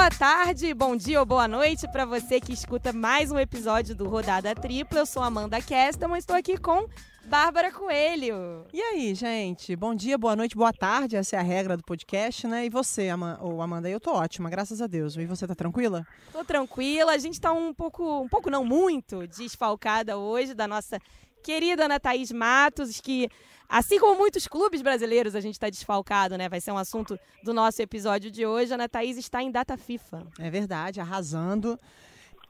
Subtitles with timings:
[0.00, 4.08] Boa tarde, bom dia ou boa noite para você que escuta mais um episódio do
[4.08, 5.00] Rodada Tripla.
[5.00, 6.88] Eu sou Amanda Kestelman, estou aqui com
[7.26, 8.64] Bárbara Coelho.
[8.72, 9.76] E aí, gente?
[9.76, 11.16] Bom dia, boa noite, boa tarde.
[11.16, 12.64] Essa é a regra do podcast, né?
[12.64, 13.90] E você, Amanda?
[13.90, 15.16] Eu tô ótima, graças a Deus.
[15.16, 16.06] E você tá tranquila?
[16.32, 17.12] Tô tranquila.
[17.12, 20.98] A gente tá um pouco, um pouco não muito, desfalcada hoje da nossa
[21.42, 23.28] querida Ana Thaís Matos, que
[23.70, 26.48] Assim como muitos clubes brasileiros, a gente está desfalcado, né?
[26.48, 28.72] Vai ser um assunto do nosso episódio de hoje.
[28.72, 30.26] A Ana Thaís está em data FIFA.
[30.40, 31.78] É verdade, arrasando.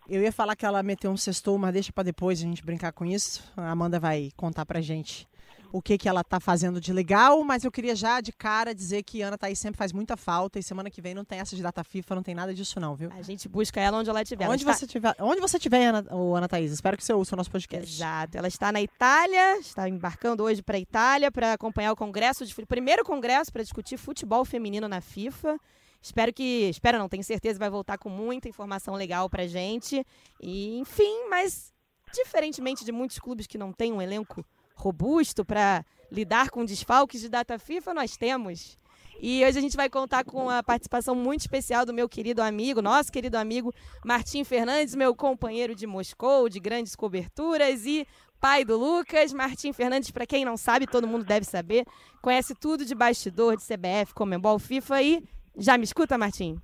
[0.08, 2.92] Eu ia falar que ela meteu um sextou, mas deixa para depois a gente brincar
[2.92, 3.44] com isso.
[3.54, 5.28] A Amanda vai contar pra gente
[5.72, 9.02] o que, que ela tá fazendo de legal, mas eu queria já de cara dizer
[9.02, 11.62] que Ana Thaís sempre faz muita falta e semana que vem não tem essa de
[11.62, 13.10] data FIFA, não tem nada disso não, viu?
[13.12, 14.48] A gente busca ela onde ela estiver.
[14.48, 14.92] Onde, ela você, está...
[14.92, 17.92] tiver, onde você tiver, Ana, oh, Ana Thaís, espero que você ouça o nosso podcast.
[17.92, 22.44] Exato, ela está na Itália, está embarcando hoje para a Itália para acompanhar o congresso,
[22.44, 25.58] de, o primeiro congresso para discutir futebol feminino na FIFA.
[26.02, 30.04] Espero que, espero não, tenho certeza vai voltar com muita informação legal pra gente.
[30.40, 31.72] E, enfim, mas
[32.12, 34.44] diferentemente de muitos clubes que não têm um elenco
[34.80, 38.78] robusto para lidar com desfalques de data FIFA, nós temos.
[39.22, 42.80] E hoje a gente vai contar com a participação muito especial do meu querido amigo,
[42.80, 48.08] nosso querido amigo Martim Fernandes, meu companheiro de Moscou, de grandes coberturas e
[48.40, 49.34] pai do Lucas.
[49.34, 51.84] Martim Fernandes, para quem não sabe, todo mundo deve saber,
[52.22, 55.22] conhece tudo de bastidor, de CBF, Comembol, FIFA e
[55.54, 56.58] já me escuta, Martim?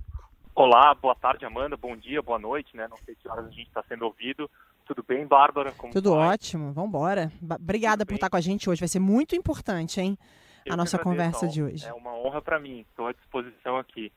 [0.55, 1.77] Olá, boa tarde, Amanda.
[1.77, 2.89] Bom dia, boa noite, né?
[2.89, 4.51] Não sei que horas a gente está sendo ouvido.
[4.87, 5.73] Tudo bem, Bárbara?
[5.73, 6.29] Como Tudo vai?
[6.29, 7.33] ótimo, vamos embora.
[7.61, 8.17] Obrigada Tudo por bem?
[8.17, 10.17] estar com a gente hoje, vai ser muito importante, hein?
[10.65, 11.87] Eu a nossa conversa de hoje.
[11.87, 14.13] É uma honra para mim, estou à disposição aqui.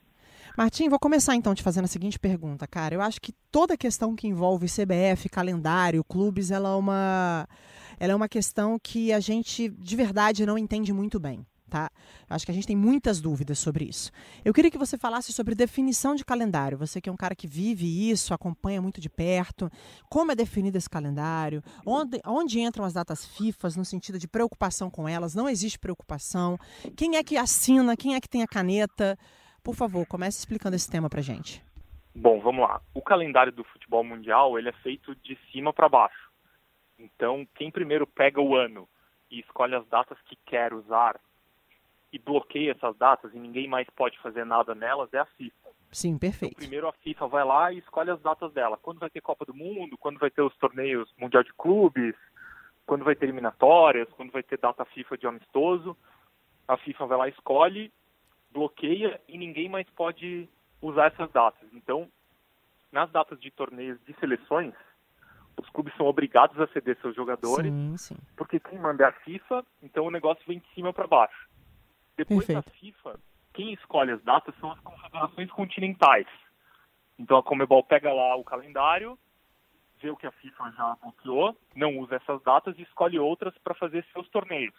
[0.57, 2.95] Martim, vou começar então te fazendo a seguinte pergunta, cara.
[2.95, 7.47] Eu acho que toda questão que envolve CBF, calendário, clubes, ela é uma,
[7.99, 11.89] ela é uma questão que a gente de verdade não entende muito bem tá?
[12.29, 14.11] Acho que a gente tem muitas dúvidas sobre isso.
[14.43, 16.77] Eu queria que você falasse sobre definição de calendário.
[16.77, 19.69] Você que é um cara que vive isso, acompanha muito de perto,
[20.09, 24.89] como é definido esse calendário, onde, onde entram as datas FIFAs no sentido de preocupação
[24.89, 26.57] com elas, não existe preocupação,
[26.97, 29.17] quem é que assina, quem é que tem a caneta.
[29.63, 31.63] Por favor, comece explicando esse tema pra gente.
[32.15, 32.81] Bom, vamos lá.
[32.93, 36.29] O calendário do futebol mundial, ele é feito de cima para baixo.
[36.97, 38.87] Então, quem primeiro pega o ano
[39.31, 41.19] e escolhe as datas que quer usar
[42.11, 45.69] e bloqueia essas datas e ninguém mais pode fazer nada nelas é a FIFA.
[45.91, 46.53] Sim, perfeito.
[46.53, 48.77] Então, primeiro a FIFA vai lá e escolhe as datas dela.
[48.77, 52.15] Quando vai ter Copa do Mundo, quando vai ter os torneios Mundial de Clubes,
[52.85, 55.95] quando vai ter eliminatórias, quando vai ter data FIFA de amistoso,
[56.67, 57.91] a FIFA vai lá e escolhe,
[58.51, 60.49] bloqueia e ninguém mais pode
[60.81, 61.67] usar essas datas.
[61.73, 62.07] Então,
[62.91, 64.73] nas datas de torneios de seleções,
[65.57, 68.17] os clubes são obrigados a ceder seus jogadores, sim, sim.
[68.35, 71.48] porque quem manda é a FIFA, então o negócio vem de cima para baixo.
[72.19, 72.65] Depois Perfeito.
[72.65, 73.19] da FIFA,
[73.53, 76.27] quem escolhe as datas são as confederações continentais.
[77.17, 79.17] Então a Comebol pega lá o calendário,
[80.01, 83.73] vê o que a FIFA já bloqueou, não usa essas datas e escolhe outras para
[83.73, 84.75] fazer seus torneios.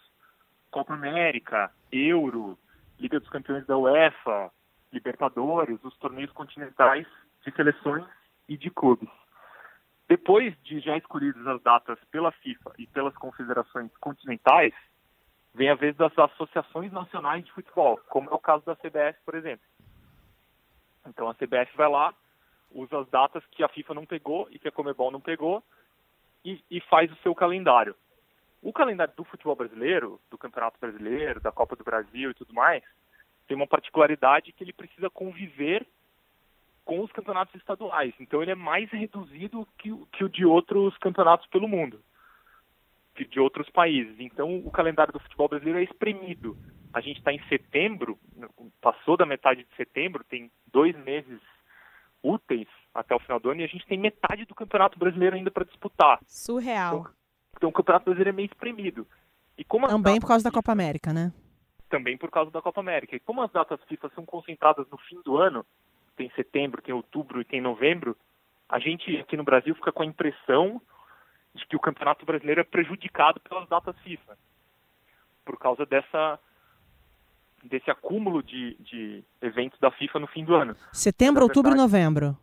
[0.69, 2.59] Copa América, Euro,
[2.99, 4.51] Liga dos Campeões da UEFA,
[4.93, 7.07] Libertadores, os torneios continentais
[7.43, 8.05] de seleções
[8.47, 9.09] e de clubes.
[10.07, 14.75] Depois de já escolhidas as datas pela FIFA e pelas confederações continentais,
[15.53, 19.35] vem a vez das associações nacionais de futebol, como é o caso da CBF, por
[19.35, 19.65] exemplo.
[21.07, 22.13] Então a CBF vai lá,
[22.71, 25.63] usa as datas que a FIFA não pegou e que a Comebol não pegou
[26.45, 27.95] e, e faz o seu calendário.
[28.61, 32.83] O calendário do futebol brasileiro, do Campeonato Brasileiro, da Copa do Brasil e tudo mais,
[33.47, 35.85] tem uma particularidade que ele precisa conviver
[36.85, 38.13] com os campeonatos estaduais.
[38.19, 42.01] Então ele é mais reduzido que, que o de outros campeonatos pelo mundo
[43.15, 44.15] de, de outros países.
[44.19, 46.57] Então, o calendário do futebol brasileiro é espremido.
[46.93, 48.19] A gente está em setembro,
[48.81, 51.39] passou da metade de setembro, tem dois meses
[52.23, 55.49] úteis até o final do ano e a gente tem metade do Campeonato Brasileiro ainda
[55.49, 56.19] para disputar.
[56.27, 56.99] Surreal.
[56.99, 57.13] Então,
[57.57, 59.07] então, o Campeonato Brasileiro é meio espremido.
[59.57, 61.31] E como Também por causa da Copa América, né?
[61.89, 63.15] Também por causa da Copa América.
[63.15, 65.65] E como as datas FIFA são concentradas no fim do ano,
[66.15, 68.17] tem setembro, tem outubro e tem novembro,
[68.67, 70.81] a gente aqui no Brasil fica com a impressão
[71.53, 74.37] de que o Campeonato Brasileiro é prejudicado pelas datas FIFA,
[75.45, 76.39] por causa dessa
[77.63, 80.75] desse acúmulo de, de eventos da FIFA no fim do ano.
[80.91, 82.35] Setembro, outubro e novembro.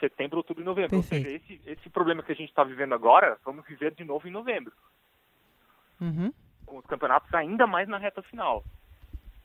[0.00, 0.90] Setembro, outubro e novembro.
[0.90, 1.26] Perfeito.
[1.26, 4.26] Ou seja, esse, esse problema que a gente está vivendo agora, vamos viver de novo
[4.26, 4.72] em novembro.
[6.00, 6.32] Uhum.
[6.66, 8.64] Com os campeonatos ainda mais na reta final.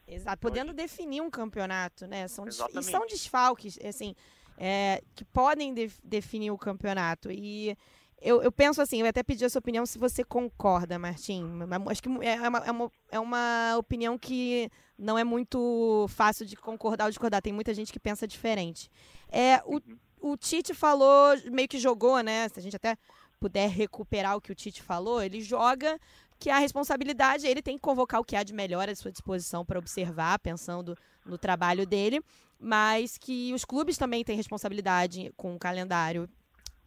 [0.08, 2.28] Exato, podendo definir um campeonato, né?
[2.28, 2.52] São, e
[2.82, 4.16] são desfalques, assim,
[4.58, 7.30] é, que podem de, definir o campeonato.
[7.30, 7.78] E
[8.22, 11.46] eu, eu, penso assim, eu até pedi a sua opinião se você concorda, Martim.
[11.90, 16.56] Acho que é uma, é uma, é uma opinião que não é muito fácil de
[16.56, 17.42] concordar ou discordar.
[17.42, 18.90] Tem muita gente que pensa diferente.
[19.30, 20.32] É, o, uhum.
[20.32, 22.50] o Tite falou, meio que jogou, né?
[22.50, 22.98] Se a gente até
[23.40, 26.00] puder recuperar o que o Tite falou, ele joga
[26.40, 29.64] que a responsabilidade, ele tem que convocar o que há de melhor à sua disposição
[29.66, 32.22] para observar, pensando no trabalho dele,
[32.60, 36.30] mas que os clubes também têm responsabilidade com o calendário,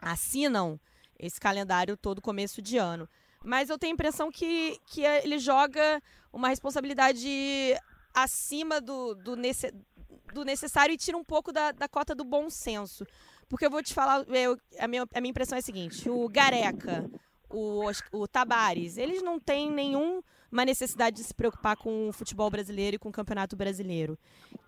[0.00, 0.78] assinam
[1.20, 3.08] esse calendário todo começo de ano.
[3.44, 6.02] Mas eu tenho a impressão que, que ele joga
[6.32, 7.28] uma responsabilidade
[8.14, 9.72] acima do, do, nesse,
[10.32, 13.06] do necessário e tira um pouco da, da cota do bom senso.
[13.48, 16.28] Porque eu vou te falar, eu, a, minha, a minha impressão é a seguinte: o
[16.28, 17.10] Gareca,
[17.48, 17.82] o,
[18.12, 22.98] o Tabares, eles não têm nenhuma necessidade de se preocupar com o futebol brasileiro e
[22.98, 24.18] com o campeonato brasileiro.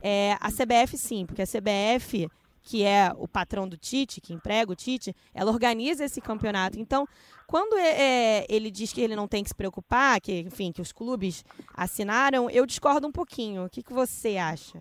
[0.00, 2.28] É, a CBF, sim, porque a CBF
[2.62, 6.78] que é o patrão do Tite, que emprega o Tite, ela organiza esse campeonato.
[6.78, 7.06] Então,
[7.46, 10.80] quando é, é, ele diz que ele não tem que se preocupar, que, enfim, que
[10.80, 11.44] os clubes
[11.76, 13.64] assinaram, eu discordo um pouquinho.
[13.64, 14.80] O que, que você acha?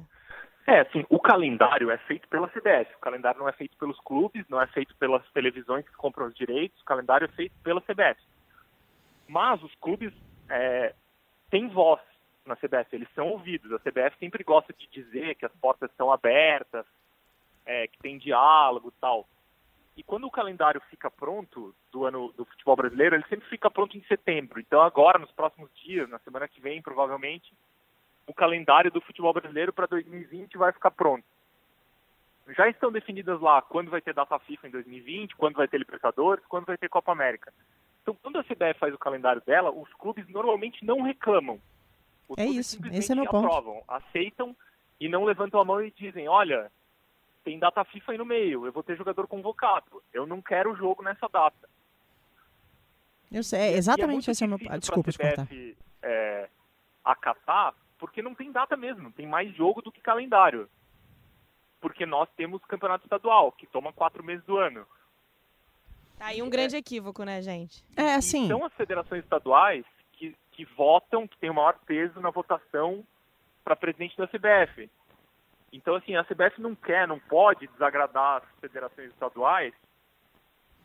[0.67, 2.95] É, assim, o calendário é feito pela CBF.
[2.95, 6.35] O calendário não é feito pelos clubes, não é feito pelas televisões que compram os
[6.35, 6.79] direitos.
[6.81, 8.21] O calendário é feito pela CBF.
[9.27, 10.13] Mas os clubes
[10.49, 10.93] é,
[11.49, 11.99] têm voz
[12.45, 13.71] na CBF, eles são ouvidos.
[13.71, 16.85] A CBF sempre gosta de dizer que as portas estão abertas,
[17.71, 19.25] é, que tem diálogo e tal.
[19.95, 23.97] E quando o calendário fica pronto do ano do futebol brasileiro, ele sempre fica pronto
[23.97, 24.59] em setembro.
[24.59, 27.53] Então agora, nos próximos dias, na semana que vem, provavelmente,
[28.27, 31.23] o calendário do futebol brasileiro para 2020 vai ficar pronto.
[32.57, 36.43] Já estão definidas lá quando vai ter data FIFA em 2020, quando vai ter Libertadores,
[36.47, 37.53] quando vai ter Copa América.
[38.01, 41.61] Então, quando a CBF faz o calendário dela, os clubes normalmente não reclamam.
[42.27, 43.45] Os é isso, esse é meu ponto.
[43.45, 44.55] aprovam, aceitam
[44.99, 46.71] e não levantam a mão e dizem, olha,
[47.43, 50.75] tem data FIFA aí no meio, eu vou ter jogador convocado, eu não quero o
[50.75, 51.69] jogo nessa data.
[53.31, 54.59] Eu sei, é exatamente é esse é o meu...
[54.69, 56.49] Ah, desculpa, CBF, é,
[57.03, 60.69] acatar, porque não tem data mesmo, tem mais jogo do que calendário.
[61.79, 64.85] Porque nós temos campeonato estadual, que toma quatro meses do ano.
[66.17, 67.83] Tá aí um grande equívoco, né, gente?
[67.95, 68.47] É, assim...
[68.47, 69.83] São as federações estaduais
[70.13, 73.03] que, que votam, que tem o maior peso na votação
[73.63, 74.89] para presidente da CBF.
[75.71, 79.73] Então, assim, a CBF não quer, não pode desagradar as federações estaduais,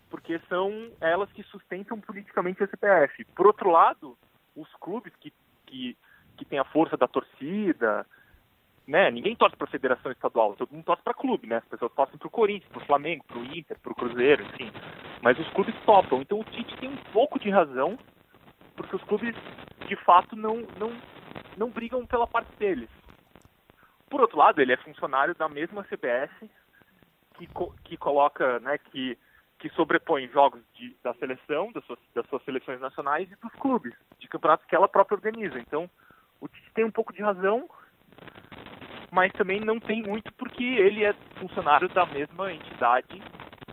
[0.09, 3.25] porque são elas que sustentam politicamente a CBF.
[3.35, 4.17] Por outro lado,
[4.55, 5.33] os clubes que,
[5.67, 5.97] que,
[6.37, 8.07] que têm a força da torcida,
[8.87, 9.11] né?
[9.11, 11.57] Ninguém torce para a federação estadual, todo mundo torce para clube, né?
[11.57, 14.45] As pessoas torcem para o Corinthians, para o Flamengo, para o Inter, para o Cruzeiro,
[14.45, 14.71] enfim.
[15.23, 16.23] Mas os clubes topam.
[16.23, 17.99] Então o Tite tem um pouco de razão,
[18.77, 19.35] porque os clubes,
[19.89, 20.93] de fato, não, não,
[21.57, 22.89] não brigam pela parte deles.
[24.09, 26.31] Por outro lado, ele é funcionário da mesma CBS
[27.35, 27.49] que,
[27.85, 29.19] que coloca, né, que,
[29.59, 33.95] que sobrepõe jogos de, da seleção, das suas, das suas seleções nacionais e dos clubes,
[34.19, 35.59] de campeonatos que ela própria organiza.
[35.59, 35.91] Então,
[36.41, 37.69] o Tite tem um pouco de razão,
[39.11, 43.23] mas também não tem muito porque ele é funcionário da mesma entidade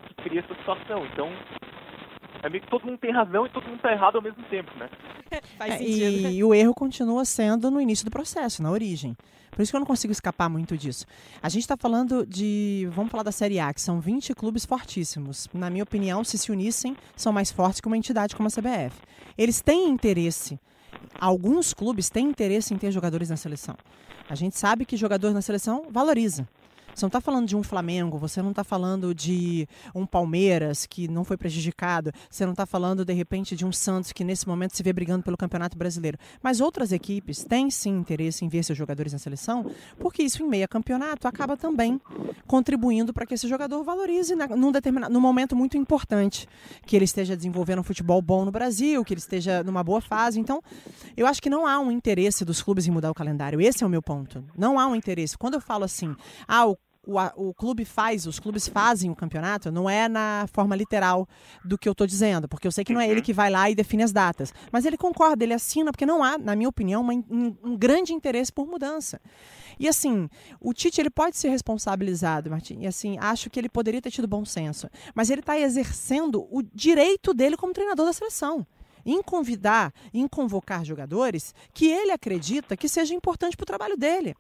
[0.08, 1.06] que cria essa situação.
[1.06, 1.30] Então,
[2.44, 4.70] é meio que todo mundo tem razão e todo mundo está errado ao mesmo tempo,
[4.78, 4.90] né?
[5.58, 6.30] Faz é, sentido.
[6.30, 9.16] E, e o erro continua sendo no início do processo, na origem.
[9.52, 11.06] Por isso que eu não consigo escapar muito disso.
[11.42, 12.88] A gente está falando de.
[12.92, 15.48] Vamos falar da Série A, que são 20 clubes fortíssimos.
[15.54, 19.00] Na minha opinião, se se unissem, são mais fortes que uma entidade como a CBF.
[19.38, 20.60] Eles têm interesse.
[21.20, 23.76] Alguns clubes têm interesse em ter jogadores na seleção.
[24.30, 26.48] A gente sabe que jogador na seleção valoriza.
[26.94, 31.08] Você não está falando de um Flamengo, você não está falando de um Palmeiras que
[31.08, 34.76] não foi prejudicado, você não está falando, de repente, de um Santos que nesse momento
[34.76, 36.18] se vê brigando pelo Campeonato Brasileiro.
[36.42, 39.66] Mas outras equipes têm sim interesse em ver seus jogadores na seleção,
[39.98, 42.00] porque isso em meio a campeonato acaba também
[42.48, 46.48] contribuindo para que esse jogador valorize na, num determinado, num momento muito importante,
[46.86, 50.40] que ele esteja desenvolvendo um futebol bom no Brasil, que ele esteja numa boa fase.
[50.40, 50.62] Então,
[51.16, 53.62] eu acho que não há um interesse dos clubes em mudar o calendário.
[53.62, 54.44] Esse é o meu ponto.
[54.58, 55.38] Não há um interesse.
[55.38, 56.16] Quando eu falo assim,
[56.48, 57.20] ah, o o,
[57.50, 61.28] o clube faz, os clubes fazem o campeonato, não é na forma literal
[61.64, 63.26] do que eu estou dizendo, porque eu sei que não é ele uhum.
[63.26, 64.54] que vai lá e define as datas.
[64.72, 68.14] Mas ele concorda, ele assina, porque não há, na minha opinião, uma, um, um grande
[68.14, 69.20] interesse por mudança.
[69.80, 70.30] E assim,
[70.60, 74.28] o Tite ele pode ser responsabilizado, Martim, e assim, acho que ele poderia ter tido
[74.28, 78.66] bom senso, mas ele está exercendo o direito dele como treinador da seleção
[79.06, 84.34] em convidar, em convocar jogadores que ele acredita que seja importante para o trabalho dele.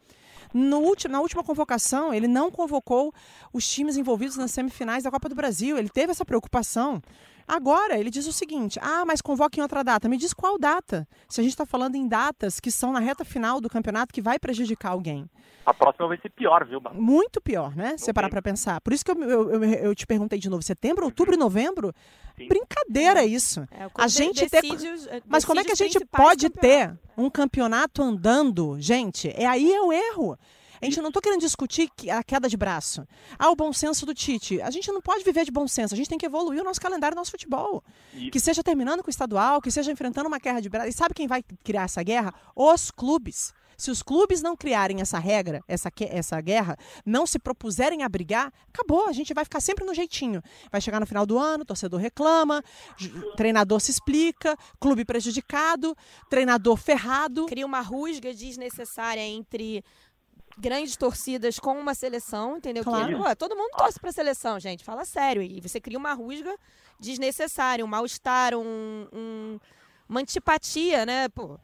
[0.54, 3.14] No último, na última convocação, ele não convocou
[3.52, 5.78] os times envolvidos nas semifinais da Copa do Brasil.
[5.78, 7.02] Ele teve essa preocupação.
[7.48, 10.08] Agora, ele diz o seguinte: ah, mas convoque em outra data.
[10.08, 11.08] Me diz qual data?
[11.28, 14.22] Se a gente está falando em datas que são na reta final do campeonato que
[14.22, 15.30] vai prejudicar alguém.
[15.66, 17.02] A próxima vai ser pior, viu, Bárbara?
[17.02, 17.98] Muito pior, né?
[17.98, 18.82] Se você parar para pensar.
[18.82, 21.94] Por isso que eu, eu, eu, eu, te perguntei de novo: setembro, outubro e novembro?
[22.38, 22.48] Sim.
[22.48, 23.26] Brincadeira é.
[23.26, 23.62] isso.
[23.72, 24.64] É, a gente ter.
[24.66, 29.30] Eh, mas como é que a gente pode ter um campeonato andando, gente?
[29.36, 30.38] É aí é o erro.
[30.84, 33.08] A gente não está querendo discutir a queda de braço.
[33.40, 34.62] Ah, o bom senso do Tite.
[34.62, 35.94] A gente não pode viver de bom senso.
[35.94, 37.82] A gente tem que evoluir o nosso calendário, o nosso futebol.
[38.13, 38.32] Isso.
[38.32, 40.90] Que seja terminando com o estadual, que seja enfrentando uma guerra de braço.
[40.90, 42.34] E sabe quem vai criar essa guerra?
[42.54, 43.54] Os clubes.
[43.78, 48.52] Se os clubes não criarem essa regra, essa, essa guerra, não se propuserem a brigar,
[48.74, 49.08] acabou.
[49.08, 50.42] A gente vai ficar sempre no jeitinho.
[50.72, 52.63] Vai chegar no final do ano, torcedor reclama,
[53.36, 55.96] treinador se explica, clube prejudicado,
[56.30, 57.46] treinador ferrado.
[57.46, 59.84] Cria uma rusga desnecessária entre
[60.58, 62.84] grandes torcidas com uma seleção, entendeu?
[62.84, 63.18] Claro.
[63.18, 64.84] Que, pô, todo mundo torce para a seleção, gente.
[64.84, 65.42] Fala sério.
[65.42, 66.56] E você cria uma rusga
[67.00, 69.60] desnecessária, um mal-estar, um, um,
[70.08, 71.30] uma antipatia, né?
[71.30, 71.60] Pô,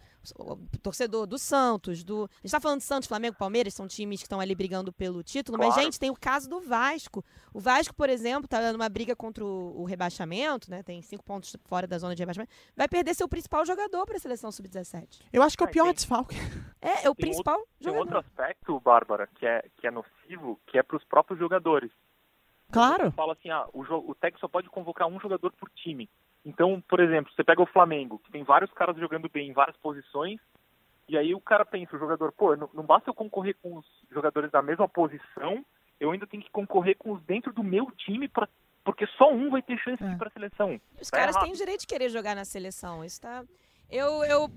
[0.81, 2.29] torcedor do Santos, do.
[2.31, 5.23] A gente tá falando de Santos, Flamengo, Palmeiras, são times que estão ali brigando pelo
[5.23, 5.73] título, claro.
[5.73, 7.23] mas, gente, tem o caso do Vasco.
[7.53, 10.83] O Vasco, por exemplo, tá numa briga contra o, o, rebaixamento, né?
[10.83, 12.51] Tem cinco pontos fora da zona de rebaixamento.
[12.75, 15.21] Vai perder seu principal jogador para a seleção sub-17.
[15.31, 16.35] Eu acho que é o pior desfalque.
[16.81, 18.05] É, é o tem principal outro, jogador.
[18.05, 21.91] Tem outro aspecto, Bárbara, que é, que é nocivo, que é para os próprios jogadores.
[22.71, 23.11] Claro.
[23.11, 26.09] Fala assim, ah, o, o técnico só pode convocar um jogador por time.
[26.45, 29.75] Então, por exemplo, você pega o Flamengo, que tem vários caras jogando bem em várias
[29.77, 30.39] posições,
[31.07, 33.85] e aí o cara pensa, o jogador, pô, não, não basta eu concorrer com os
[34.11, 35.65] jogadores da mesma posição,
[35.99, 38.47] eu ainda tenho que concorrer com os dentro do meu time para
[38.83, 40.07] porque só um vai ter chance é.
[40.07, 40.79] de ir para a seleção.
[40.99, 41.43] Os tá caras errado.
[41.43, 43.03] têm o direito de querer jogar na seleção.
[43.03, 43.43] Isso tá
[43.89, 44.49] eu eu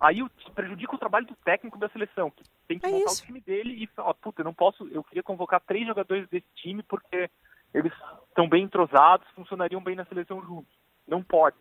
[0.00, 0.18] Aí
[0.54, 3.22] prejudica o trabalho do técnico da seleção, que tem que é montar isso.
[3.22, 6.46] o time dele e falar, puta, eu não posso, eu queria convocar três jogadores desse
[6.54, 7.30] time porque
[7.76, 7.92] eles
[8.28, 10.72] estão bem entrosados, funcionariam bem na seleção juntos.
[11.06, 11.56] Não pode.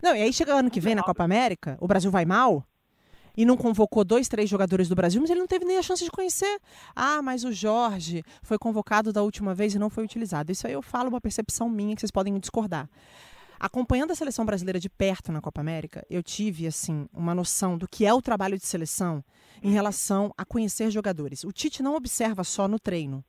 [0.00, 2.64] Não, e aí chega ano que vem na Copa América, o Brasil vai mal,
[3.36, 6.02] e não convocou dois, três jogadores do Brasil, mas ele não teve nem a chance
[6.02, 6.58] de conhecer.
[6.94, 10.50] Ah, mas o Jorge foi convocado da última vez e não foi utilizado.
[10.52, 12.88] Isso aí eu falo uma percepção minha que vocês podem discordar.
[13.58, 17.88] Acompanhando a seleção brasileira de perto na Copa América, eu tive assim uma noção do
[17.88, 19.24] que é o trabalho de seleção
[19.62, 21.42] em relação a conhecer jogadores.
[21.42, 23.24] O Tite não observa só no treino.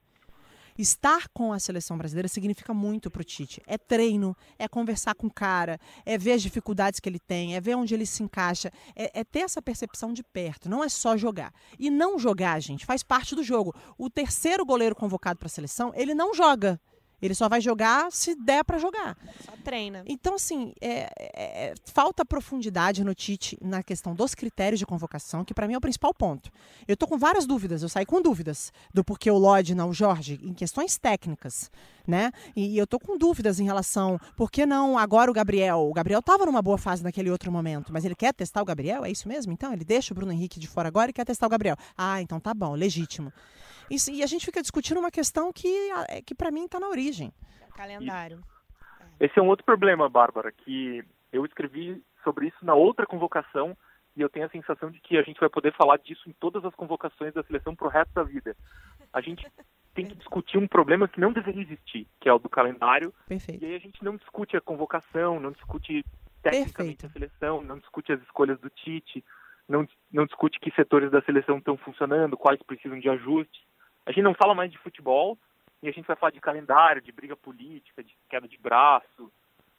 [0.77, 3.61] Estar com a seleção brasileira significa muito para o Tite.
[3.65, 7.61] É treino, é conversar com o cara, é ver as dificuldades que ele tem, é
[7.61, 11.17] ver onde ele se encaixa, é, é ter essa percepção de perto, não é só
[11.17, 11.53] jogar.
[11.79, 13.73] E não jogar, gente, faz parte do jogo.
[13.97, 16.79] O terceiro goleiro convocado para a seleção, ele não joga.
[17.21, 19.17] Ele só vai jogar se der para jogar.
[19.43, 20.03] Só treina.
[20.05, 25.43] Então, assim, é, é, é, falta profundidade no Tite na questão dos critérios de convocação,
[25.43, 26.51] que para mim é o principal ponto.
[26.87, 29.93] Eu tô com várias dúvidas, eu saí com dúvidas do porquê o Lodge não o
[29.93, 31.71] Jorge, em questões técnicas,
[32.07, 32.31] né?
[32.55, 35.79] E, e eu tô com dúvidas em relação, por que não agora o Gabriel?
[35.79, 39.03] O Gabriel tava numa boa fase naquele outro momento, mas ele quer testar o Gabriel?
[39.03, 39.51] É isso mesmo?
[39.51, 41.75] Então, ele deixa o Bruno Henrique de fora agora e quer testar o Gabriel.
[41.97, 43.31] Ah, então tá bom, legítimo.
[43.89, 46.89] Isso, e a gente fica discutindo uma questão que, é, que para mim está na
[46.89, 47.31] origem.
[47.75, 48.41] Calendário.
[49.19, 53.75] Esse é um outro problema, Bárbara, que eu escrevi sobre isso na outra convocação
[54.15, 56.65] e eu tenho a sensação de que a gente vai poder falar disso em todas
[56.65, 58.55] as convocações da seleção pro resto da vida.
[59.13, 59.45] A gente
[59.97, 63.11] tem que discutir um problema que não deveria existir, que é o do calendário.
[63.27, 63.63] Perfeito.
[63.63, 66.05] E aí a gente não discute a convocação, não discute
[66.43, 67.05] tecnicamente Perfeito.
[67.07, 69.25] a seleção, não discute as escolhas do Tite,
[69.67, 73.59] não, não discute que setores da seleção estão funcionando, quais precisam de ajustes.
[74.05, 75.35] A gente não fala mais de futebol
[75.81, 79.31] e a gente vai falar de calendário, de briga política, de queda de braço.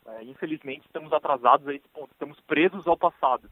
[0.04, 3.48] É, infelizmente, estamos atrasados a esse ponto, estamos presos ao passado.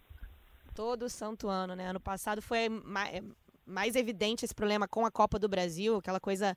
[0.74, 1.90] Todo santo ano, né?
[1.90, 2.68] Ano passado foi
[3.66, 6.56] mais, evidente esse problema com a Copa do Brasil, aquela coisa.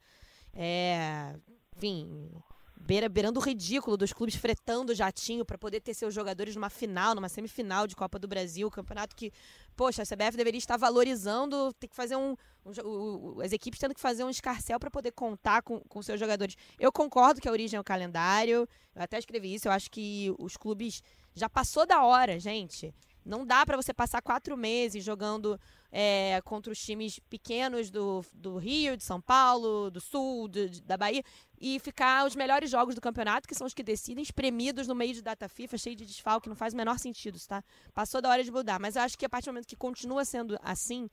[0.53, 1.35] É,
[1.75, 2.31] enfim,
[2.79, 7.13] beira, beirando o ridículo dos clubes fretando jatinho para poder ter seus jogadores numa final,
[7.13, 9.31] numa semifinal de Copa do Brasil, campeonato que,
[9.75, 12.35] poxa, a CBF deveria estar valorizando, tem que fazer um,
[12.65, 16.55] um as equipes tendo que fazer um escarcel para poder contar com, com seus jogadores.
[16.79, 20.33] Eu concordo que a origem é o calendário, eu até escrevi isso, eu acho que
[20.39, 21.03] os clubes
[21.35, 22.93] já passou da hora, gente.
[23.25, 25.59] Não dá para você passar quatro meses jogando
[25.91, 30.97] é, contra os times pequenos do, do Rio, de São Paulo, do Sul, do, da
[30.97, 31.23] Bahia,
[31.59, 35.13] e ficar os melhores jogos do campeonato, que são os que decidem, espremidos no meio
[35.13, 37.63] de data FIFA, cheio de desfalque, não faz o menor sentido, tá?
[37.93, 38.79] Passou da hora de mudar.
[38.79, 41.09] Mas eu acho que a partir do momento que continua sendo assim,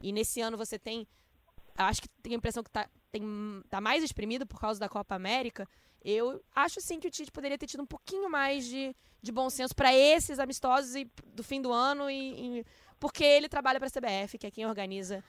[0.00, 1.06] e nesse ano você tem.
[1.78, 3.22] Eu acho que tem a impressão que tá, tem,
[3.68, 5.68] tá mais espremido por causa da Copa América.
[6.02, 9.50] Eu acho sim que o Tite poderia ter tido um pouquinho mais de, de bom
[9.50, 12.64] senso para esses amistosos e, do fim do ano e, e
[13.00, 15.24] porque ele trabalha para a CBF, que é quem organiza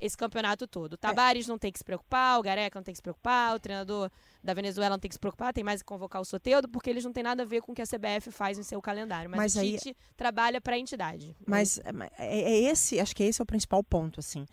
[0.00, 0.94] esse campeonato todo.
[0.94, 1.48] O Tabares é.
[1.48, 4.10] não tem que se preocupar, o Gareca não tem que se preocupar, o treinador
[4.42, 7.04] da Venezuela não tem que se preocupar, tem mais que convocar o Soteudo, porque eles
[7.04, 9.30] não têm nada a ver com o que a CBF faz em seu calendário.
[9.30, 9.96] Mas, mas o Tite aí...
[10.16, 11.36] trabalha para a entidade.
[11.46, 14.44] Mas é, é, é, esse, acho que esse é o principal ponto, assim.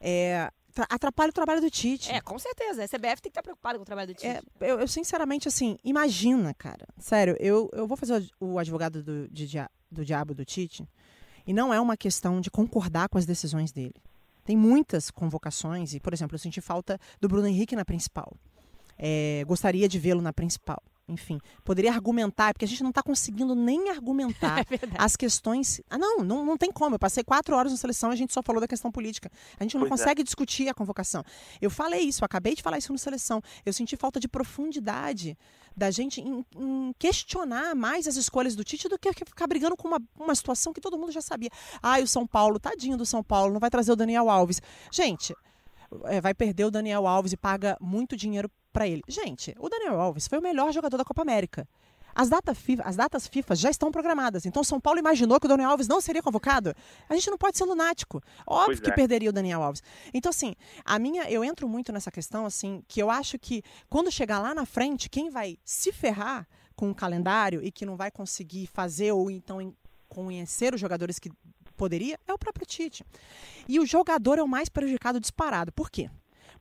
[0.00, 0.50] É,
[0.88, 2.10] atrapalha o trabalho do Tite.
[2.10, 2.84] É, com certeza.
[2.84, 4.26] A CBF tem que estar preocupada com o trabalho do Tite.
[4.26, 6.86] É, eu, eu, sinceramente, assim, imagina, cara.
[6.98, 9.48] Sério, eu, eu vou fazer o, o advogado do, de,
[9.90, 10.86] do diabo do Tite.
[11.46, 13.94] E não é uma questão de concordar com as decisões dele.
[14.44, 18.32] Tem muitas convocações, e, por exemplo, eu senti falta do Bruno Henrique na principal.
[18.98, 23.54] É, gostaria de vê-lo na principal enfim, poderia argumentar, porque a gente não está conseguindo
[23.54, 25.80] nem argumentar é as questões.
[25.90, 26.94] Ah, não, não, não tem como.
[26.94, 29.30] Eu passei quatro horas na seleção e a gente só falou da questão política.
[29.58, 30.02] A gente não pois é.
[30.02, 30.24] consegue é.
[30.24, 31.24] discutir a convocação.
[31.60, 33.42] Eu falei isso, eu acabei de falar isso na seleção.
[33.64, 35.36] Eu senti falta de profundidade
[35.76, 39.88] da gente em, em questionar mais as escolhas do Tite do que ficar brigando com
[39.88, 41.50] uma, uma situação que todo mundo já sabia.
[41.82, 44.60] Ah, o São Paulo, tadinho do São Paulo, não vai trazer o Daniel Alves.
[44.90, 45.34] Gente,
[46.04, 49.02] é, vai perder o Daniel Alves e paga muito dinheiro para ele.
[49.06, 51.66] Gente, o Daniel Alves foi o melhor jogador da Copa América.
[52.14, 54.44] As, data FIFA, as datas FIFA já estão programadas.
[54.44, 56.74] Então, São Paulo imaginou que o Daniel Alves não seria convocado.
[57.08, 58.20] A gente não pode ser lunático.
[58.46, 58.94] Óbvio pois que é.
[58.94, 59.82] perderia o Daniel Alves.
[60.12, 64.10] Então, assim, a minha, eu entro muito nessa questão, assim, que eu acho que quando
[64.10, 68.10] chegar lá na frente, quem vai se ferrar com o calendário e que não vai
[68.10, 69.74] conseguir fazer ou então
[70.08, 71.30] conhecer os jogadores que
[71.76, 73.04] poderia é o próprio Tite.
[73.66, 75.72] E o jogador é o mais prejudicado disparado.
[75.72, 76.10] Por quê?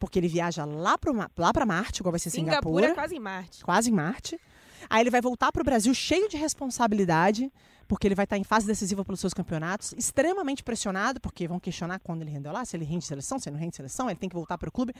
[0.01, 2.87] Porque ele viaja lá para lá para Marte, igual vai ser Singapura.
[2.87, 3.63] Singapura quase em Marte.
[3.63, 4.41] Quase em Marte.
[4.89, 7.53] Aí ele vai voltar para o Brasil cheio de responsabilidade,
[7.87, 11.99] porque ele vai estar em fase decisiva pelos seus campeonatos, extremamente pressionado, porque vão questionar
[11.99, 14.27] quando ele rendeu lá, se ele rende seleção, se ele não rende seleção, ele tem
[14.27, 14.91] que voltar para o clube.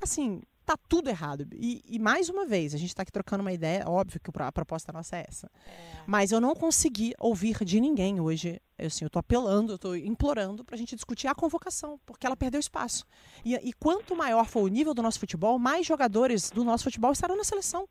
[0.00, 1.46] Assim, tá tudo errado.
[1.54, 4.52] E, e, mais uma vez, a gente está aqui trocando uma ideia, óbvio que a
[4.52, 5.50] proposta nossa é essa.
[5.66, 6.02] É.
[6.06, 8.60] Mas eu não consegui ouvir de ninguém hoje.
[8.78, 12.26] Eu, assim, eu tô apelando, eu tô implorando para a gente discutir a convocação, porque
[12.26, 13.06] ela perdeu espaço.
[13.42, 17.12] E, e quanto maior for o nível do nosso futebol, mais jogadores do nosso futebol
[17.12, 17.88] estarão na seleção.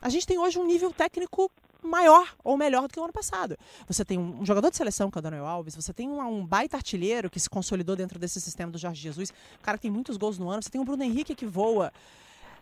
[0.00, 1.50] A gente tem hoje um nível técnico
[1.82, 3.56] maior ou melhor do que o ano passado.
[3.86, 6.46] Você tem um jogador de seleção, que é o Daniel Alves, você tem um, um
[6.46, 9.90] baita artilheiro que se consolidou dentro desse sistema do Jorge Jesus, o cara que tem
[9.90, 11.92] muitos gols no ano, você tem o Bruno Henrique que voa.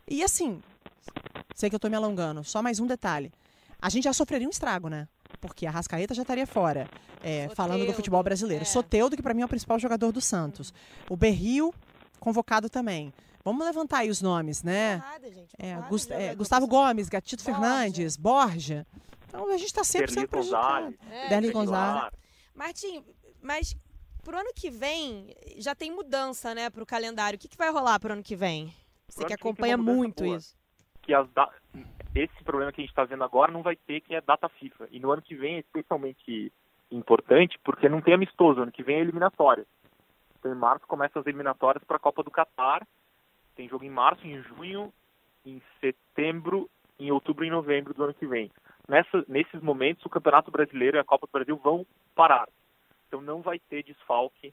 [0.09, 0.62] E assim,
[1.54, 3.33] sei que eu estou me alongando, só mais um detalhe.
[3.80, 5.09] A gente já sofreria um estrago, né?
[5.40, 6.88] Porque a Rascaeta já estaria fora,
[7.23, 8.62] é, falando do futebol brasileiro.
[8.62, 8.64] É.
[8.64, 10.73] Soteudo, que para mim é o principal jogador do Santos.
[11.08, 11.75] O Berril,
[12.19, 13.12] convocado também.
[13.45, 14.99] Vamos levantar aí os nomes, né?
[15.00, 17.60] Porrada, gente, é, Gust é, Gustavo Gomes, Gatito Borja.
[17.60, 18.86] Fernandes, Borja.
[19.34, 20.94] Então a gente está sempre sendo prejudicado.
[21.10, 22.12] É, Derli Gonzalez.
[22.54, 23.04] Martim,
[23.42, 23.76] mas
[24.23, 27.36] pro ano que vem já tem mudança, né, pro calendário.
[27.36, 28.73] O que, que vai rolar pro ano que vem?
[29.08, 30.36] Você que acompanha muito boa.
[30.36, 30.56] isso.
[31.02, 31.50] Que as da...
[32.14, 34.88] esse problema que a gente está vendo agora não vai ter, que é data FIFA.
[34.92, 36.52] E no ano que vem é especialmente
[36.92, 38.60] importante porque não tem amistoso.
[38.60, 39.66] Ano que vem é eliminatória.
[40.38, 42.86] Então em março começam as eliminatórias para a Copa do Catar.
[43.56, 44.92] Tem jogo em março, em junho,
[45.44, 46.70] em setembro,
[47.00, 48.49] em outubro e novembro do ano que vem
[48.88, 52.49] nessa, nesses momentos o Campeonato Brasileiro e a Copa do Brasil vão parar.
[53.08, 54.52] Então não vai ter desfalque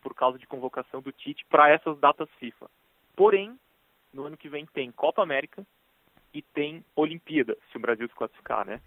[0.00, 2.70] por causa de convocação do Tite para essas datas FIFA.
[3.16, 3.58] Porém,
[4.12, 5.66] no ano que vem tem Copa América
[6.32, 8.80] e tem Olimpíada, se o Brasil se classificar, né?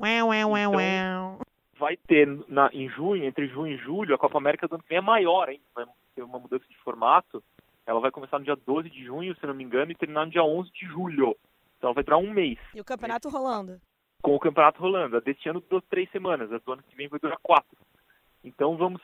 [0.00, 1.38] Ué, ué, ué, então,
[1.78, 4.88] vai ter na, em junho, entre junho e julho, a Copa América do ano que
[4.88, 5.60] vem é maior, hein?
[5.74, 7.42] Vai ter uma mudança de formato.
[7.86, 10.32] Ela vai começar no dia 12 de junho, se não me engano, e terminar no
[10.32, 11.36] dia 11 de julho.
[11.78, 12.58] Então vai durar um mês.
[12.74, 13.80] E o campeonato rolando?
[14.26, 15.16] Com o campeonato rolando.
[15.16, 17.78] A deste ano durou três semanas, a do ano que vem vai durar quatro.
[18.42, 19.00] Então vamos,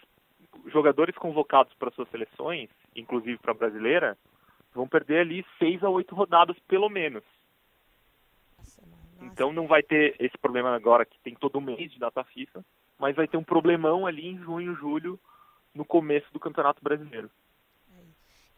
[0.66, 4.18] jogadores convocados para suas seleções, inclusive para a brasileira,
[4.74, 7.22] vão perder ali seis a oito rodadas pelo menos.
[9.20, 12.64] Então não vai ter esse problema agora que tem todo mês de data FIFA,
[12.98, 15.20] mas vai ter um problemão ali em junho, julho,
[15.72, 17.30] no começo do Campeonato Brasileiro.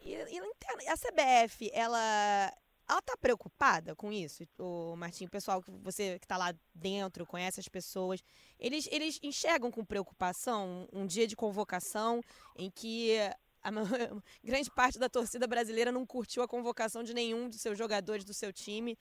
[0.03, 2.51] E, e a CBF, ela
[2.87, 7.25] ela tá preocupada com isso, o Martinho, o pessoal que você que tá lá dentro,
[7.25, 8.23] conhece as pessoas,
[8.59, 12.21] eles, eles enxergam com preocupação um dia de convocação
[12.55, 13.17] em que
[13.63, 13.71] a
[14.43, 18.33] grande parte da torcida brasileira não curtiu a convocação de nenhum dos seus jogadores do
[18.33, 18.97] seu time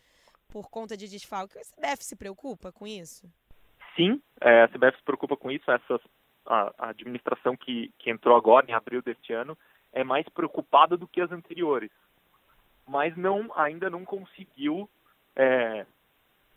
[0.48, 1.58] por conta de desfalque.
[1.58, 3.30] A CBF se preocupa com isso?
[3.94, 5.70] Sim, é, a CBF se preocupa com isso.
[5.70, 6.00] Essa,
[6.46, 9.56] a, a administração que, que entrou agora, em abril deste ano,
[9.92, 11.90] é mais preocupada do que as anteriores
[12.86, 14.88] mas não ainda não conseguiu
[15.36, 15.86] é,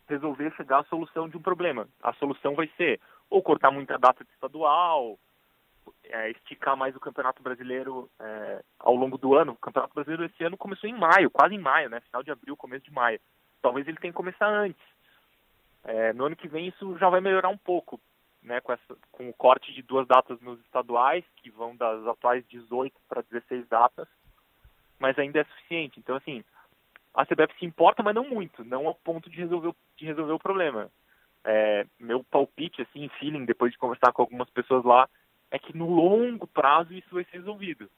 [0.07, 1.87] resolver chegar à solução de um problema.
[2.01, 5.19] A solução vai ser ou cortar muita data de estadual,
[6.05, 9.53] é, esticar mais o Campeonato Brasileiro é, ao longo do ano.
[9.53, 11.99] O Campeonato Brasileiro esse ano começou em maio, quase em maio, né?
[12.01, 13.19] Final de abril, começo de maio.
[13.61, 14.81] Talvez ele tenha que começar antes.
[15.83, 17.99] É, no ano que vem isso já vai melhorar um pouco,
[18.43, 22.45] né, com, essa, com o corte de duas datas nos estaduais, que vão das atuais
[22.47, 24.07] 18 para 16 datas,
[24.99, 25.99] mas ainda é suficiente.
[25.99, 26.43] Então, assim,
[27.13, 30.39] a CBF se importa, mas não muito, não ao ponto de resolver, de resolver o
[30.39, 30.89] problema.
[31.43, 35.09] É, meu palpite, assim, feeling, depois de conversar com algumas pessoas lá,
[35.49, 37.89] é que no longo prazo isso vai ser resolvido.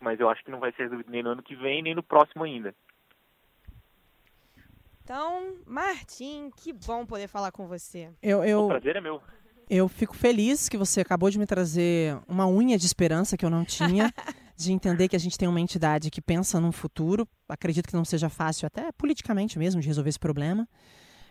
[0.00, 2.02] Mas eu acho que não vai ser resolvido nem no ano que vem, nem no
[2.02, 2.74] próximo ainda.
[5.04, 8.10] Então, Martim, que bom poder falar com você.
[8.22, 9.20] Eu, eu, o prazer é meu.
[9.68, 13.50] Eu fico feliz que você acabou de me trazer uma unha de esperança que eu
[13.50, 14.12] não tinha,
[14.62, 17.26] de entender que a gente tem uma entidade que pensa num futuro.
[17.48, 20.68] Acredito que não seja fácil, até politicamente mesmo, de resolver esse problema.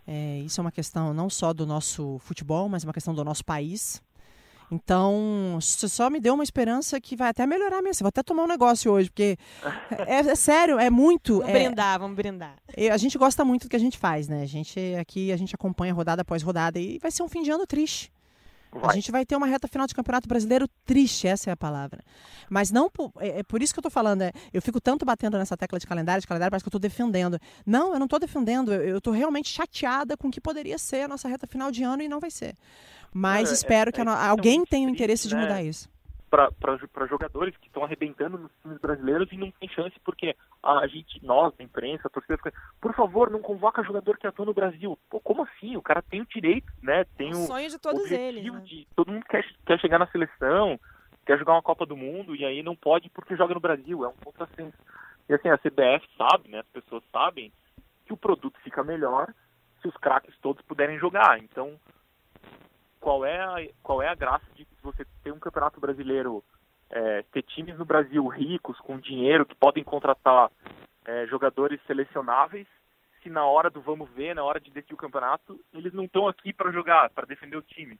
[0.06, 3.46] É, isso é uma questão não só do nosso futebol, mas uma questão do nosso
[3.46, 4.02] país.
[4.72, 8.06] Então, você só me deu uma esperança que vai até melhorar mesmo.
[8.06, 9.38] Vou até tomar um negócio hoje, porque
[10.08, 11.39] é, é sério, é muito.
[11.39, 12.56] Vamos é, brindar, vamos brindar.
[12.89, 14.44] A gente gosta muito do que a gente faz, né?
[14.44, 17.52] A gente aqui a gente acompanha rodada após rodada e vai ser um fim de
[17.52, 18.10] ano triste.
[18.73, 18.91] Vai.
[18.91, 22.01] A gente vai ter uma reta final de campeonato brasileiro triste, essa é a palavra.
[22.49, 25.05] Mas não por, é, é por isso que eu estou falando, é, eu fico tanto
[25.05, 27.38] batendo nessa tecla de calendário, de calendário, parece que eu estou defendendo.
[27.65, 31.07] Não, eu não estou defendendo, eu estou realmente chateada com o que poderia ser a
[31.07, 32.55] nossa reta final de ano e não vai ser.
[33.13, 35.65] Mas é, espero que a, é alguém tenha o interesse de mudar né?
[35.65, 35.90] isso
[36.32, 41.24] para jogadores que estão arrebentando nos times brasileiros e não tem chance porque a gente,
[41.24, 44.98] nós, a imprensa, a torcida fica, por favor, não convoca jogador que atua no Brasil.
[45.10, 45.76] Pô, como assim?
[45.76, 47.04] O cara tem o direito, né?
[47.17, 48.46] Tem o, o sonho de todos eles.
[48.52, 48.62] Né?
[48.62, 50.80] De, todo mundo quer, quer chegar na seleção,
[51.26, 54.06] quer jogar uma Copa do Mundo e aí não pode porque joga no Brasil.
[54.06, 54.78] É um contrassenso.
[55.28, 56.60] E assim, a CBF sabe, né?
[56.60, 57.52] As pessoas sabem
[58.06, 59.34] que o produto fica melhor
[59.82, 61.39] se os craques todos puderem jogar.
[61.39, 61.78] Então,
[63.02, 66.44] qual é a, qual é a graça de você ter um campeonato brasileiro,
[66.90, 70.50] é, ter times no Brasil ricos, com dinheiro, que podem contratar
[71.04, 72.68] é, jogadores selecionáveis,
[73.22, 76.28] se na hora do vamos ver, na hora de decidir o campeonato, eles não estão
[76.28, 78.00] aqui para jogar, para defender o time.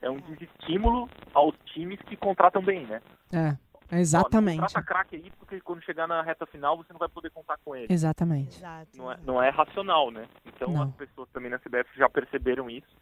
[0.00, 3.00] É um desestímulo aos times que contratam bem, né?
[3.32, 3.56] É.
[3.90, 4.58] Exatamente.
[4.58, 7.56] Ó, contrata craque aí, porque quando chegar na reta final você não vai poder contar
[7.64, 7.86] com ele.
[7.88, 8.62] Exatamente.
[8.94, 10.28] Não é, não é racional, né?
[10.44, 10.82] Então não.
[10.82, 12.94] as pessoas também na CBF já perceberam isso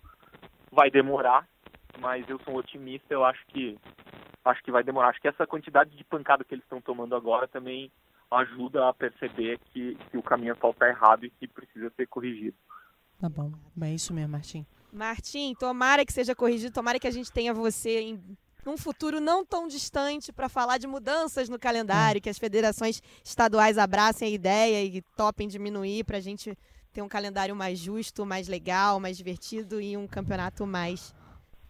[0.70, 1.46] vai demorar,
[1.98, 3.79] mas eu sou um otimista, eu acho que
[4.44, 5.09] acho que vai demorar.
[5.09, 7.90] Acho que essa quantidade de pancada que eles estão tomando agora também
[8.31, 12.57] ajuda a perceber que, que o caminho atual está errado e que precisa ser corrigido.
[13.20, 14.66] Tá bom, é isso mesmo, Martim.
[14.92, 19.44] Martim, tomara que seja corrigido, tomara que a gente tenha você em um futuro não
[19.44, 22.20] tão distante para falar de mudanças no calendário, é.
[22.20, 26.57] que as federações estaduais abracem a ideia e topem diminuir para a gente
[26.96, 31.14] ter um calendário mais justo, mais legal, mais divertido e um campeonato mais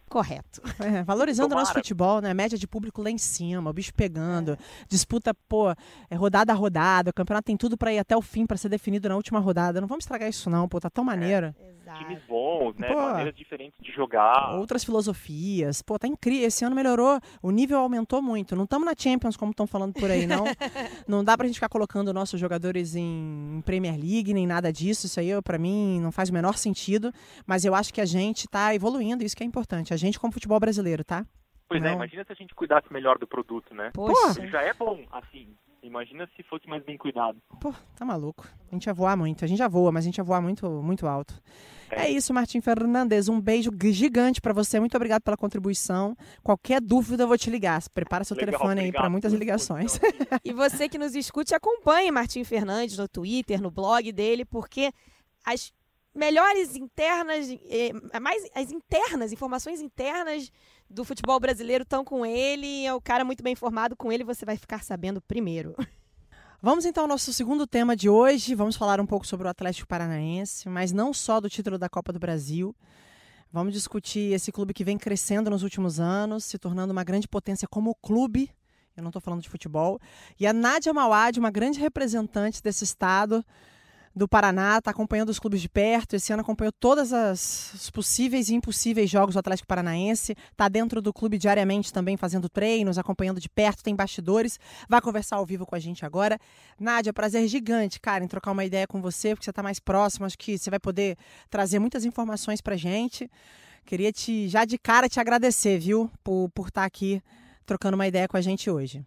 [0.07, 0.61] correto.
[0.79, 2.33] É, valorizando o nosso futebol, né?
[2.33, 4.57] Média de público lá em cima, o bicho pegando, é.
[4.87, 5.69] disputa, pô,
[6.09, 8.69] é rodada a rodada, o campeonato tem tudo para ir até o fim para ser
[8.69, 9.81] definido na última rodada.
[9.81, 11.07] Não vamos estragar isso não, pô, tá tão é.
[11.07, 11.47] maneiro.
[11.59, 12.87] É, times bons, né?
[12.87, 14.55] Pô, Maneiras diferentes de jogar.
[14.55, 15.81] Outras filosofias.
[15.81, 16.47] Pô, tá incrível.
[16.47, 18.55] Esse ano melhorou, o nível aumentou muito.
[18.55, 20.45] Não estamos na Champions, como estão falando por aí, não.
[21.07, 25.05] não dá pra gente ficar colocando nossos jogadores em Premier League, nem nada disso.
[25.05, 27.11] Isso aí, para mim, não faz o menor sentido.
[27.45, 29.93] Mas eu acho que a gente tá evoluindo, isso que é importante.
[29.93, 31.25] A gente como futebol brasileiro, tá?
[31.69, 31.91] Pois é, não.
[31.91, 33.91] é, imagina se a gente cuidasse melhor do produto, né?
[33.93, 34.47] Poxa.
[34.47, 35.53] Já é bom, assim.
[35.83, 37.37] Imagina se fosse mais bem cuidado.
[37.61, 38.45] Pô, tá maluco.
[38.69, 39.45] A gente ia voar muito.
[39.45, 41.41] A gente já voa, mas a gente ia voar muito, muito alto.
[41.89, 43.27] É, isso, Martim Fernandes.
[43.29, 44.79] Um beijo gigante para você.
[44.79, 46.15] Muito obrigado pela contribuição.
[46.43, 47.81] Qualquer dúvida, eu vou te ligar.
[47.89, 49.99] Prepara seu Legal, telefone aí para muitas ligações.
[50.43, 54.91] e você que nos escute, acompanhe Martim Fernandes no Twitter, no blog dele, porque
[55.45, 55.73] as
[56.13, 60.51] melhores internas, eh, mais as internas, informações internas
[60.89, 62.85] do futebol brasileiro estão com ele.
[62.85, 65.75] É o cara muito bem informado com ele, você vai ficar sabendo primeiro.
[66.59, 68.55] Vamos então ao nosso segundo tema de hoje.
[68.55, 72.11] Vamos falar um pouco sobre o Atlético Paranaense, mas não só do título da Copa
[72.11, 72.75] do Brasil.
[73.53, 77.67] Vamos discutir esse clube que vem crescendo nos últimos anos, se tornando uma grande potência
[77.67, 78.49] como clube.
[78.95, 79.99] Eu não estou falando de futebol.
[80.39, 83.45] E a Nádia Mauad, uma grande representante desse estado,
[84.17, 86.15] do Paraná, está acompanhando os clubes de perto.
[86.15, 90.35] Esse ano acompanhou todos os possíveis e impossíveis jogos do Atlético Paranaense.
[90.51, 94.59] Está dentro do clube diariamente também fazendo treinos, acompanhando de perto, tem bastidores.
[94.89, 96.37] Vai conversar ao vivo com a gente agora.
[96.79, 100.25] Nádia, prazer gigante, cara, em trocar uma ideia com você, porque você está mais próximo.
[100.25, 101.17] Acho que você vai poder
[101.49, 103.29] trazer muitas informações para gente.
[103.85, 107.21] Queria te, já de cara, te agradecer, viu, por, por estar tá aqui
[107.65, 109.05] trocando uma ideia com a gente hoje.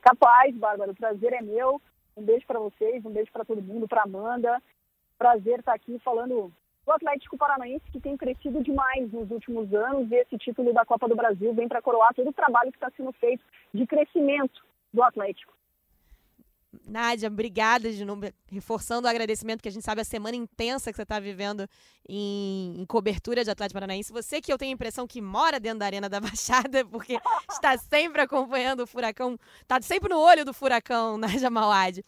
[0.00, 1.80] Capaz, Bárbara, o prazer é meu.
[2.16, 4.62] Um beijo para vocês, um beijo para todo mundo, para Amanda.
[5.18, 6.52] Prazer estar aqui falando
[6.84, 11.08] do Atlético Paranaense, que tem crescido demais nos últimos anos, e esse título da Copa
[11.08, 15.02] do Brasil vem para coroar todo o trabalho que está sendo feito de crescimento do
[15.02, 15.52] Atlético.
[16.86, 20.96] Nádia, obrigada de novo, reforçando o agradecimento que a gente sabe a semana intensa que
[20.96, 21.68] você está vivendo
[22.08, 24.12] em, em, cobertura de Atlético Paranaense.
[24.12, 27.18] Você que eu tenho a impressão que mora dentro da Arena da Baixada, porque
[27.50, 32.04] está sempre acompanhando o furacão, está sempre no olho do furacão, Nádia Mauad.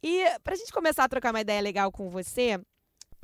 [0.00, 2.60] E para a gente começar a trocar uma ideia legal com você,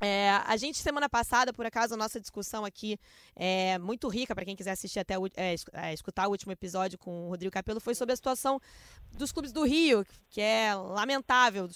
[0.00, 2.98] é, a gente, semana passada, por acaso, a nossa discussão aqui
[3.36, 7.26] é muito rica, para quem quiser assistir até é, é, escutar o último episódio com
[7.26, 8.60] o Rodrigo Capello, foi sobre a situação
[9.12, 11.68] dos clubes do Rio, que é lamentável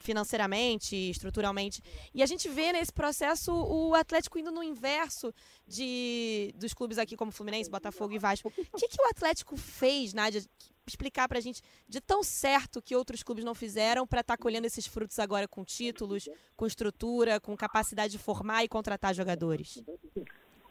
[0.00, 1.82] financeiramente, estruturalmente.
[2.14, 5.34] E a gente vê nesse processo o Atlético indo no inverso
[5.66, 8.52] de, dos clubes aqui, como Fluminense, Botafogo e Vasco.
[8.72, 10.42] O que, que o Atlético fez, Nádia,
[10.90, 14.42] explicar para a gente de tão certo que outros clubes não fizeram para estar tá
[14.42, 19.82] colhendo esses frutos agora com títulos, com estrutura, com capacidade de formar e contratar jogadores?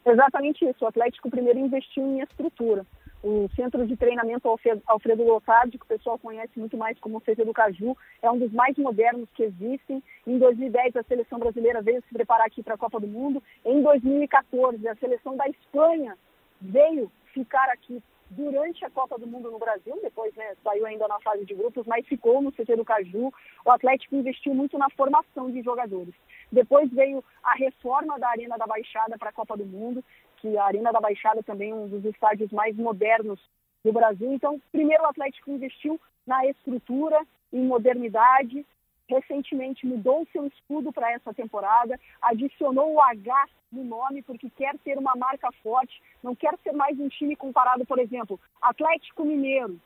[0.04, 0.84] Exatamente isso.
[0.84, 2.86] O Atlético primeiro investiu em estrutura.
[3.24, 4.48] O centro de treinamento
[4.86, 8.52] Alfredo Lotardi, que o pessoal conhece muito mais como CT do Caju, é um dos
[8.52, 10.00] mais modernos que existem.
[10.24, 13.42] Em 2010, a seleção brasileira veio se preparar aqui para a Copa do Mundo.
[13.64, 16.16] Em 2014, a seleção da Espanha
[16.60, 18.00] veio ficar aqui
[18.30, 21.86] durante a Copa do Mundo no Brasil, depois né, saiu ainda na fase de grupos,
[21.86, 23.32] mas ficou no CT do Caju.
[23.64, 26.14] O Atlético investiu muito na formação de jogadores.
[26.50, 30.04] Depois veio a reforma da Arena da Baixada para a Copa do Mundo,
[30.38, 33.40] que a Arena da Baixada também é um dos estádios mais modernos
[33.84, 34.32] do Brasil.
[34.32, 37.20] Então, primeiro o Atlético investiu na estrutura,
[37.52, 38.66] em modernidade,
[39.08, 44.98] recentemente mudou seu escudo para essa temporada, adicionou o H no nome porque quer ter
[44.98, 49.80] uma marca forte, não quer ser mais um time comparado, por exemplo, Atlético Mineiro,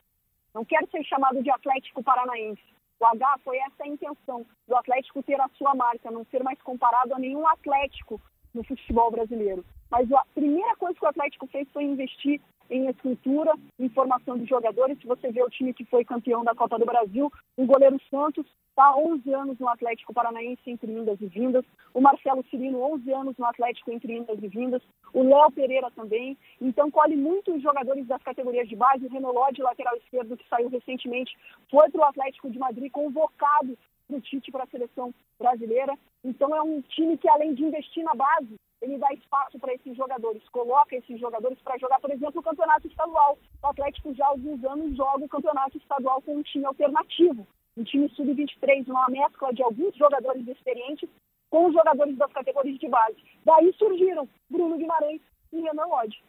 [0.55, 2.63] não quer ser chamado de Atlético Paranaense.
[2.99, 6.61] O H foi essa a intenção do Atlético ter a sua marca, não ser mais
[6.61, 8.21] comparado a nenhum Atlético
[8.53, 9.65] no futebol brasileiro.
[9.91, 14.47] Mas a primeira coisa que o Atlético fez foi investir em estrutura, em formação de
[14.47, 14.99] jogadores.
[14.99, 18.47] Se você vê o time que foi campeão da Copa do Brasil, o goleiro Santos
[18.69, 21.65] está há 11 anos no Atlético Paranaense entre indas e vindas.
[21.93, 24.83] O Marcelo Cirino, 11 anos no Atlético entre indas e vindas.
[25.13, 26.39] O Léo Pereira também.
[26.61, 29.05] Então, colhe muitos jogadores das categorias de base.
[29.05, 31.37] O Renoló, lateral esquerdo, que saiu recentemente,
[31.71, 35.95] foi para o Atlético de Madrid, convocado para o Tite para a seleção brasileira.
[36.25, 39.97] Então, é um time que, além de investir na base, ele dá espaço para esses
[39.97, 43.39] jogadores, coloca esses jogadores para jogar, por exemplo, o campeonato estadual.
[43.63, 47.85] O Atlético já há alguns anos joga o campeonato estadual com um time alternativo, um
[47.85, 51.09] time sub-23, uma mescla de alguns jogadores experientes
[51.51, 53.17] com os jogadores das categorias de base.
[53.45, 55.21] Daí surgiram Bruno Guimarães
[55.53, 56.23] e Renan Lodge.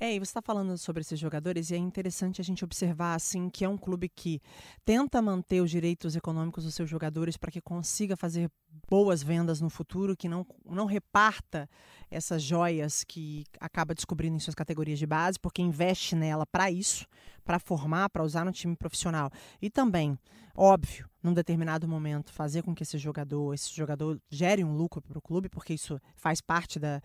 [0.00, 3.48] É, e você está falando sobre esses jogadores e é interessante a gente observar assim
[3.48, 4.40] que é um clube que
[4.84, 8.50] tenta manter os direitos econômicos dos seus jogadores para que consiga fazer
[8.88, 11.68] boas vendas no futuro, que não, não reparta
[12.10, 17.06] essas joias que acaba descobrindo em suas categorias de base, porque investe nela para isso,
[17.44, 19.30] para formar, para usar no time profissional.
[19.60, 20.18] E também,
[20.54, 25.18] óbvio, num determinado momento, fazer com que esse jogador, esse jogador gere um lucro para
[25.18, 27.00] o clube, porque isso faz parte da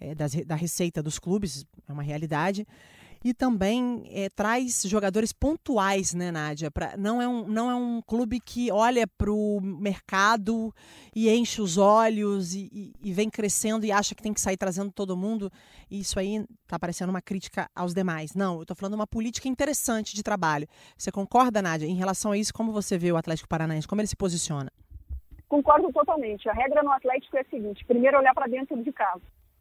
[0.00, 2.66] é, da receita dos clubes, é uma realidade.
[3.22, 6.70] E também é, traz jogadores pontuais, né, Nádia?
[6.70, 10.72] Pra, não, é um, não é um clube que olha para o mercado
[11.14, 14.56] e enche os olhos e, e, e, vem crescendo e acha que tem que sair
[14.56, 15.52] trazendo todo mundo.
[15.90, 18.34] Isso aí está parecendo uma crítica aos demais.
[18.34, 20.66] Não, eu estou falando uma política interessante de trabalho.
[20.96, 21.86] Você concorda, Nádia?
[21.86, 23.86] Em relação a isso, como você vê o Atlético Paranaense?
[23.86, 24.72] Como ele se posiciona?
[25.46, 26.48] Concordo totalmente.
[26.48, 29.20] A regra no Atlético é a seguinte: primeiro olhar para dentro de casa.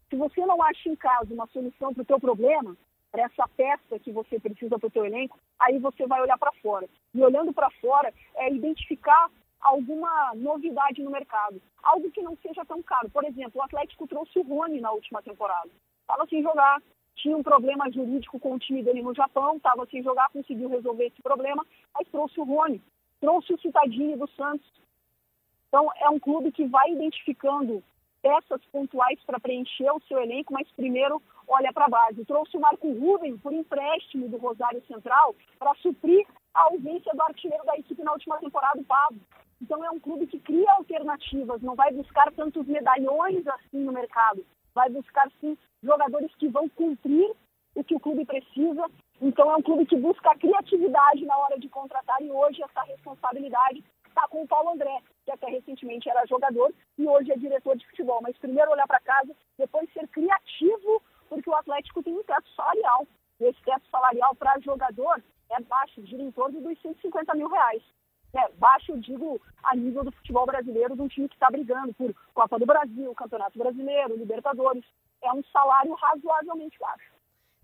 [0.10, 2.76] Se você não acha em casa uma solução para o teu problema,
[3.12, 6.52] para essa peça que você precisa para o teu elenco, aí você vai olhar para
[6.62, 6.88] fora.
[7.14, 9.30] E olhando para fora é identificar
[9.62, 13.10] alguma novidade no mercado, algo que não seja tão caro.
[13.10, 15.70] Por exemplo, o Atlético trouxe o Rony na última temporada.
[16.02, 16.82] Estava sem jogar,
[17.16, 21.08] tinha um problema jurídico com o time dele no Japão, estava sem jogar, conseguiu resolver
[21.08, 22.82] esse problema, mas trouxe o Rony,
[23.20, 24.68] trouxe o Citadini do Santos.
[25.68, 27.84] Então, é um clube que vai identificando
[28.22, 32.26] peças pontuais para preencher o seu elenco, mas primeiro olha para a base.
[32.26, 37.66] Trouxe o Marco Ruben por empréstimo do Rosário Central para suprir a ausência do artilheiro
[37.66, 39.20] da equipe na última temporada, o Pablo.
[39.62, 44.46] Então é um clube que cria alternativas, não vai buscar tantos medalhões assim no mercado.
[44.74, 47.32] Vai buscar sim jogadores que vão cumprir
[47.76, 48.86] o que o clube precisa.
[49.22, 53.84] Então é um clube que busca criatividade na hora de contratar e hoje essa responsabilidade
[54.10, 57.88] está com o Paulo André, que até recentemente era jogador e hoje é diretor de
[57.88, 58.20] futebol.
[58.22, 63.08] Mas primeiro olhar para casa, depois ser criativo, porque o Atlético tem um teto salarial.
[63.40, 67.82] E esse teto salarial para jogador é baixo, gira em torno dos 150 mil reais.
[68.34, 71.94] É, baixo, eu digo, a nível do futebol brasileiro, de um time que está brigando
[71.94, 74.86] por Copa do Brasil, Campeonato Brasileiro, Libertadores.
[75.24, 77.19] É um salário razoavelmente baixo.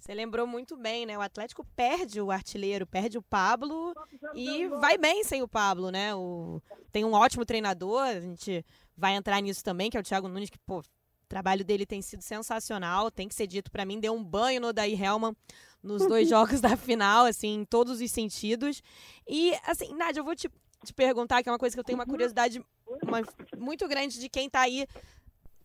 [0.06, 1.18] Você lembrou muito bem, né?
[1.18, 3.92] O Atlético perde o artilheiro, perde o Pablo
[4.36, 6.14] e vai bem sem o Pablo, né?
[6.14, 6.62] O...
[6.92, 8.64] Tem um ótimo treinador, a gente
[8.96, 10.84] vai entrar nisso também, que é o Thiago Nunes, que, pô, o
[11.28, 14.72] trabalho dele tem sido sensacional, tem que ser dito para mim, deu um banho no
[14.72, 15.36] Daí Helman
[15.82, 18.84] nos dois jogos da final, assim, em todos os sentidos.
[19.28, 20.48] E, assim, Nádia, eu vou te,
[20.84, 22.64] te perguntar, que é uma coisa que eu tenho uma curiosidade
[23.02, 23.24] uma,
[23.58, 24.86] muito grande de quem tá aí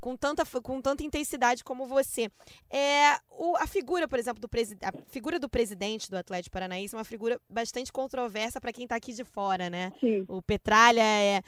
[0.00, 2.30] com tanta, com tanta intensidade como você.
[2.70, 4.48] É, o, a figura, por exemplo, do
[4.82, 8.96] a figura do presidente do Atlético Paranaense é uma figura bastante controversa para quem está
[8.96, 9.92] aqui de fora, né?
[10.00, 10.24] Sim.
[10.28, 11.42] O Petralha é,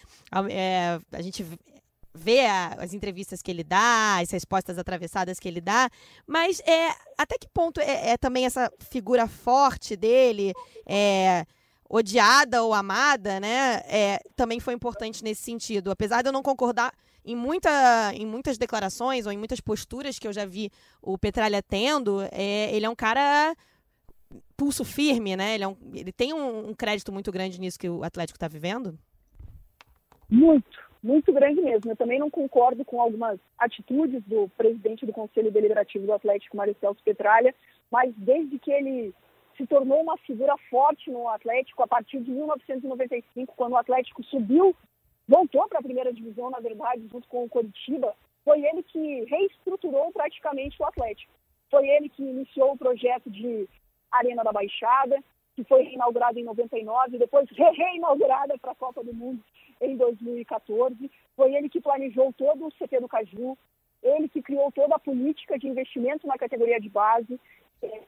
[0.50, 1.44] é a gente
[2.14, 5.88] vê a, as entrevistas que ele dá, as respostas atravessadas que ele dá,
[6.26, 10.52] mas é até que ponto é, é também essa figura forte dele,
[10.86, 11.46] é,
[11.88, 13.82] odiada ou amada, né?
[13.86, 15.90] É, também foi importante nesse sentido.
[15.90, 16.92] Apesar de eu não concordar
[17.24, 21.62] em, muita, em muitas declarações ou em muitas posturas que eu já vi o Petralha
[21.62, 23.54] tendo, é, ele é um cara
[24.56, 25.54] pulso firme, né?
[25.54, 28.48] Ele, é um, ele tem um, um crédito muito grande nisso que o Atlético está
[28.48, 28.98] vivendo?
[30.30, 31.90] Muito, muito grande mesmo.
[31.90, 36.96] Eu também não concordo com algumas atitudes do presidente do Conselho Deliberativo do Atlético, Marcelo
[37.04, 37.54] Petralha,
[37.90, 39.14] mas desde que ele
[39.56, 44.74] se tornou uma figura forte no Atlético a partir de 1995, quando o Atlético subiu
[45.32, 48.14] voltou para a primeira divisão, na verdade, junto com o Coritiba,
[48.44, 51.32] foi ele que reestruturou praticamente o Atlético.
[51.70, 53.66] Foi ele que iniciou o projeto de
[54.10, 55.18] Arena da Baixada,
[55.56, 59.42] que foi reinaugurada em 99, depois reinaugurada para a Copa do Mundo
[59.80, 61.10] em 2014.
[61.34, 63.56] Foi ele que planejou todo o CT do Caju,
[64.02, 67.40] ele que criou toda a política de investimento na categoria de base,
[67.82, 68.02] é,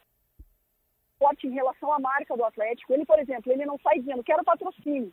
[1.18, 2.92] forte em relação à marca do Atlético.
[2.92, 5.10] Ele, por exemplo, ele não sai dizendo quero patrocínio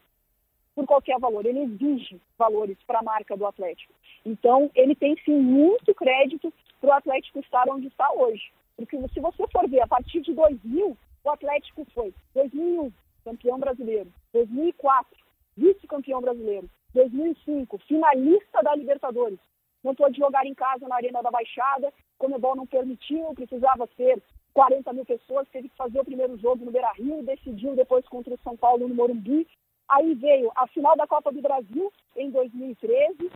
[0.75, 3.93] por qualquer valor, ele exige valores para a marca do Atlético.
[4.25, 8.51] Então, ele tem sim muito crédito para o Atlético estar onde está hoje.
[8.75, 12.91] Porque se você for ver, a partir de 2000, o Atlético foi 2001,
[13.23, 15.17] campeão brasileiro, 2004,
[15.57, 19.39] vice-campeão brasileiro, 2005, finalista da Libertadores.
[19.84, 24.21] Não pôde jogar em casa na Arena da Baixada, como o não permitiu, precisava ser
[24.53, 28.39] 40 mil pessoas, teve que fazer o primeiro jogo no Beira-Rio, decidiu depois contra o
[28.43, 29.47] São Paulo no Morumbi,
[29.91, 33.30] Aí veio a final da Copa do Brasil em 2013.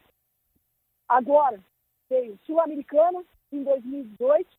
[1.08, 1.60] Agora
[2.10, 4.50] veio Sul-Americana em 2018.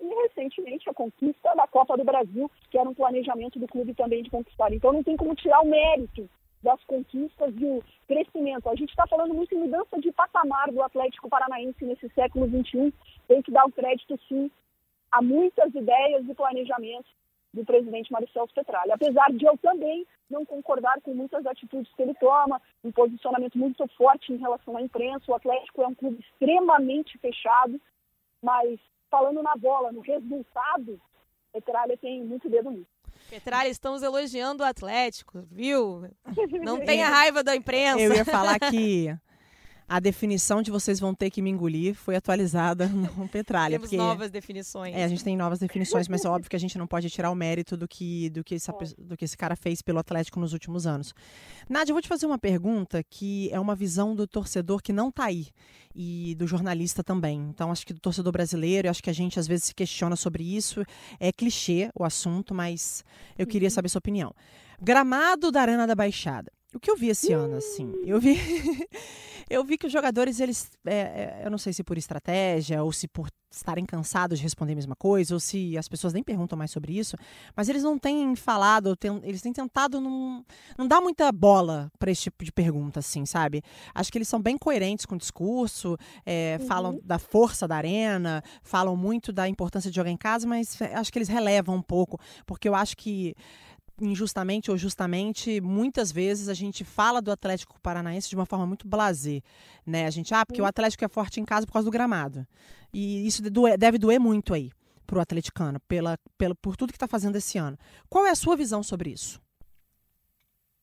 [0.00, 4.22] E recentemente a conquista da Copa do Brasil, que era um planejamento do clube também
[4.22, 4.72] de conquistar.
[4.72, 6.28] Então não tem como tirar o mérito
[6.62, 8.68] das conquistas e o crescimento.
[8.68, 12.92] A gente está falando muito em mudança de patamar do Atlético Paranaense nesse século XXI.
[13.26, 14.50] Tem que dar o crédito, sim,
[15.10, 17.10] a muitas ideias e planejamentos
[17.52, 18.94] do presidente Marcelo Petralha.
[18.94, 23.86] Apesar de eu também não concordar com muitas atitudes que ele toma, um posicionamento muito
[23.96, 27.80] forte em relação à imprensa, o Atlético é um clube extremamente fechado,
[28.42, 28.78] mas
[29.10, 31.00] falando na bola, no resultado,
[31.52, 32.98] Petralha tem muito dedo nisso.
[33.30, 36.08] Petralha, estamos elogiando o Atlético, viu?
[36.62, 38.00] Não tenha raiva da imprensa.
[38.00, 39.08] Eu ia falar que
[39.88, 43.76] a definição de vocês vão ter que me engolir foi atualizada no Petralha.
[43.76, 44.94] Temos porque, novas definições.
[44.94, 47.30] É, a gente tem novas definições, mas é óbvio que a gente não pode tirar
[47.30, 50.52] o mérito do que, do que, essa, do que esse cara fez pelo Atlético nos
[50.52, 51.14] últimos anos.
[51.68, 55.08] Nádia, eu vou te fazer uma pergunta que é uma visão do torcedor que não
[55.08, 55.48] está aí
[55.94, 57.40] e do jornalista também.
[57.48, 60.44] Então, acho que do torcedor brasileiro, acho que a gente às vezes se questiona sobre
[60.44, 60.84] isso.
[61.18, 63.02] É clichê o assunto, mas
[63.38, 63.74] eu queria uhum.
[63.74, 64.34] saber sua opinião.
[64.80, 66.52] Gramado da Arena da Baixada.
[66.74, 67.92] O que eu vi esse ano, assim?
[68.04, 68.36] Eu vi,
[69.48, 72.92] eu vi que os jogadores, eles, é, é, eu não sei se por estratégia ou
[72.92, 76.58] se por estarem cansados de responder a mesma coisa, ou se as pessoas nem perguntam
[76.58, 77.16] mais sobre isso,
[77.56, 80.44] mas eles não têm falado, tem, eles têm tentado não,
[80.76, 83.62] não dar muita bola para esse tipo de pergunta, assim, sabe?
[83.94, 86.66] Acho que eles são bem coerentes com o discurso, é, uhum.
[86.66, 90.94] falam da força da arena, falam muito da importância de jogar em casa, mas é,
[90.94, 93.34] acho que eles relevam um pouco, porque eu acho que
[94.00, 98.86] injustamente ou justamente, muitas vezes a gente fala do Atlético Paranaense de uma forma muito
[98.86, 99.42] blazer,
[99.86, 100.06] né?
[100.06, 102.46] A gente, ah, porque o Atlético é forte em casa por causa do gramado.
[102.92, 103.42] E isso
[103.78, 104.70] deve doer muito aí
[105.06, 107.78] pro atleticano, pela, pela, por tudo que está fazendo esse ano.
[108.08, 109.40] Qual é a sua visão sobre isso?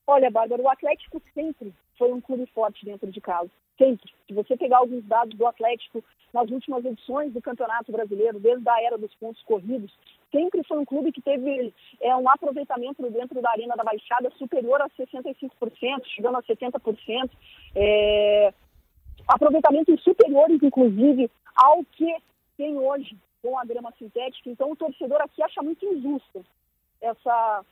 [0.06, 3.50] Olha, Bárbara, o Atlético sempre foi um clube forte dentro de casa.
[3.78, 4.12] Sempre.
[4.26, 6.02] Se você pegar alguns dados do Atlético
[6.32, 9.92] nas últimas edições do Campeonato Brasileiro, desde a era dos pontos corridos,
[10.30, 14.80] sempre foi um clube que teve é, um aproveitamento dentro da Arena da Baixada superior
[14.80, 15.50] a 65%,
[16.06, 17.30] chegando a 70%.
[17.74, 18.52] É,
[19.26, 22.14] aproveitamentos superiores, inclusive, ao que
[22.56, 24.50] tem hoje com a grama sintética.
[24.50, 26.44] Então, o torcedor aqui acha muito injusto
[27.00, 27.64] essa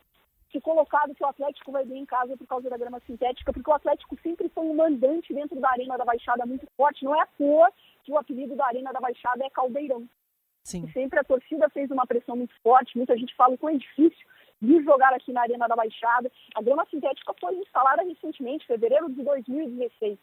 [0.53, 3.69] se colocado que o Atlético vai bem em casa por causa da grama sintética, porque
[3.69, 7.05] o Atlético sempre foi um mandante dentro da Arena da Baixada muito forte.
[7.05, 7.73] Não é à toa
[8.05, 10.07] que o apelido da Arena da Baixada é Caldeirão.
[10.65, 10.89] Sim.
[10.93, 14.27] sempre a torcida fez uma pressão muito forte, muita gente fala que é difícil
[14.63, 16.33] de jogar aqui na Arena da Baixada.
[16.55, 20.19] A grama sintética foi instalada recentemente, fevereiro de 2016.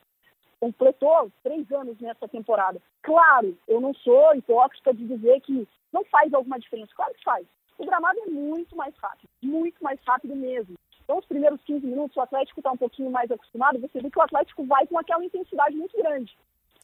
[0.59, 2.81] Completou três anos nessa temporada.
[3.03, 6.91] Claro, eu não sou hipócrita de dizer que não faz alguma diferença.
[6.95, 7.45] Claro que faz.
[7.77, 10.75] O gramado é muito mais rápido, muito mais rápido mesmo.
[11.03, 14.19] Então, os primeiros 15 minutos, o Atlético está um pouquinho mais acostumado, você vê que
[14.19, 16.35] o Atlético vai com aquela intensidade muito grande.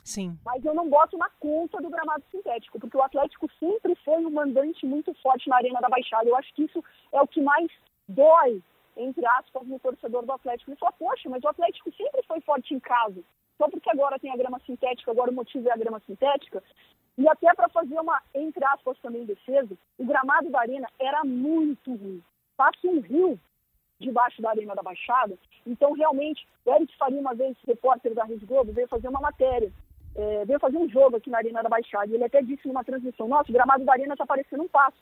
[0.07, 0.39] Sim.
[0.45, 4.29] Mas eu não boto na conta do gramado sintético, porque o Atlético sempre foi um
[4.29, 6.29] mandante muito forte na Arena da Baixada.
[6.29, 6.81] Eu acho que isso
[7.11, 7.69] é o que mais
[8.07, 8.63] dói,
[8.95, 10.71] entre aspas, no torcedor do Atlético.
[10.71, 13.21] Ele fala, poxa, mas o Atlético sempre foi forte em casa.
[13.57, 16.63] Só porque agora tem a grama sintética, agora o motivo é a grama sintética.
[17.17, 21.93] E até para fazer uma, entre aspas, também defesa, o gramado da Arena era muito
[21.93, 22.23] ruim.
[22.55, 23.37] Passa um rio
[23.99, 25.37] debaixo da Arena da Baixada.
[25.65, 29.69] Então, realmente, o Eric Faria, uma vez, repórter da Rede Globo, veio fazer uma matéria,
[30.17, 32.11] é, veio fazer um jogo aqui na Arena da Baixada.
[32.11, 34.97] E ele até disse numa transmissão, nossa, o gramado da Arena está parecendo um passo.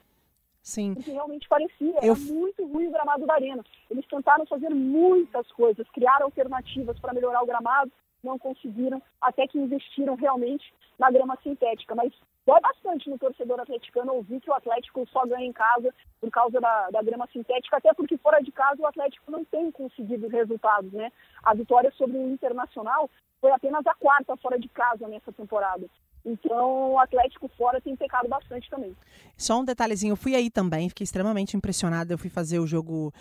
[0.61, 0.95] Sim.
[0.95, 2.15] Porque realmente parecia, era Eu...
[2.15, 3.63] muito ruim o gramado da Arena.
[3.89, 7.91] Eles tentaram fazer muitas coisas, criar alternativas para melhorar o gramado,
[8.23, 11.93] não conseguiram, até que investiram realmente na grama sintética.
[11.95, 12.11] Mas
[12.45, 16.59] dói bastante no torcedor atleticano ouvir que o Atlético só ganha em casa por causa
[16.61, 20.91] da, da grama sintética, até porque fora de casa o Atlético não tem conseguido resultados,
[20.91, 21.11] né?
[21.43, 23.09] A vitória sobre o Internacional
[23.41, 25.85] foi apenas a quarta fora de casa nessa temporada.
[26.25, 28.95] Então, o Atlético fora tem pecado bastante também.
[29.37, 32.13] Só um detalhezinho, eu fui aí também, fiquei extremamente impressionada.
[32.13, 33.13] Eu fui fazer o jogo.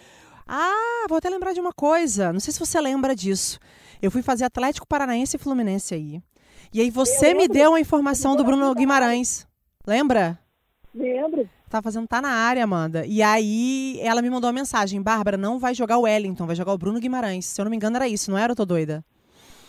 [0.47, 2.33] Ah, vou até lembrar de uma coisa.
[2.33, 3.59] Não sei se você lembra disso.
[4.01, 6.22] Eu fui fazer Atlético Paranaense e Fluminense aí.
[6.73, 9.47] E aí você me deu a informação do Bruno Guimarães.
[9.87, 10.39] Lembra?
[10.95, 11.49] Lembro.
[11.69, 13.05] Tá fazendo tá na área, Amanda.
[13.05, 16.73] E aí ela me mandou uma mensagem: Bárbara, não vai jogar o Wellington, vai jogar
[16.73, 17.47] o Bruno Guimarães.
[17.47, 18.53] Se eu não me engano, era isso, não era?
[18.53, 19.05] Eu tô doida.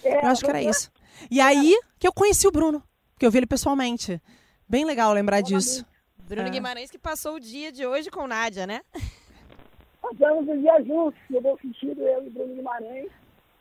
[0.03, 0.91] É, eu acho que era isso.
[1.31, 2.83] E aí que eu conheci o Bruno,
[3.17, 4.21] que eu vi ele pessoalmente.
[4.69, 5.85] Bem legal lembrar disso.
[6.27, 6.51] Bruno é.
[6.51, 8.81] Guimarães que passou o dia de hoje com Nádia, né?
[10.01, 13.09] Passamos o dia juntos, no bom sentido, eu e Bruno Guimarães.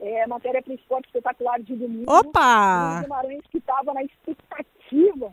[0.04, 2.12] É, matéria para esporte espetacular de domingo.
[2.12, 2.98] Opa!
[2.98, 5.32] O Guimarães que estava na expectativa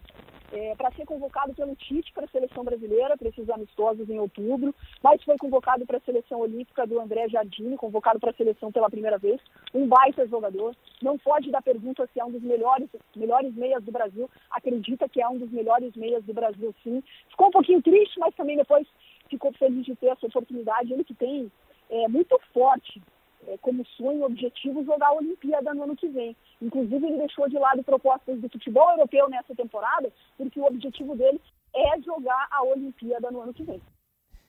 [0.53, 4.73] é, para ser convocado pelo Tite para a seleção brasileira, para esses amistosos em outubro,
[5.03, 8.89] mas foi convocado para a seleção olímpica do André Jardine, convocado para a seleção pela
[8.89, 9.41] primeira vez.
[9.73, 10.75] Um baita jogador.
[11.01, 14.29] Não pode dar pergunta se é um dos melhores, melhores meias do Brasil.
[14.49, 17.03] Acredita que é um dos melhores meias do Brasil, sim.
[17.29, 18.87] Ficou um pouquinho triste, mas também depois
[19.29, 20.93] ficou feliz de ter essa oportunidade.
[20.93, 21.51] Ele que tem
[21.89, 23.01] é, muito forte
[23.61, 26.35] como sonho, objetivo, jogar a Olimpíada no ano que vem.
[26.61, 31.41] Inclusive, ele deixou de lado propostas do futebol europeu nessa temporada, porque o objetivo dele
[31.73, 33.81] é jogar a Olimpíada no ano que vem.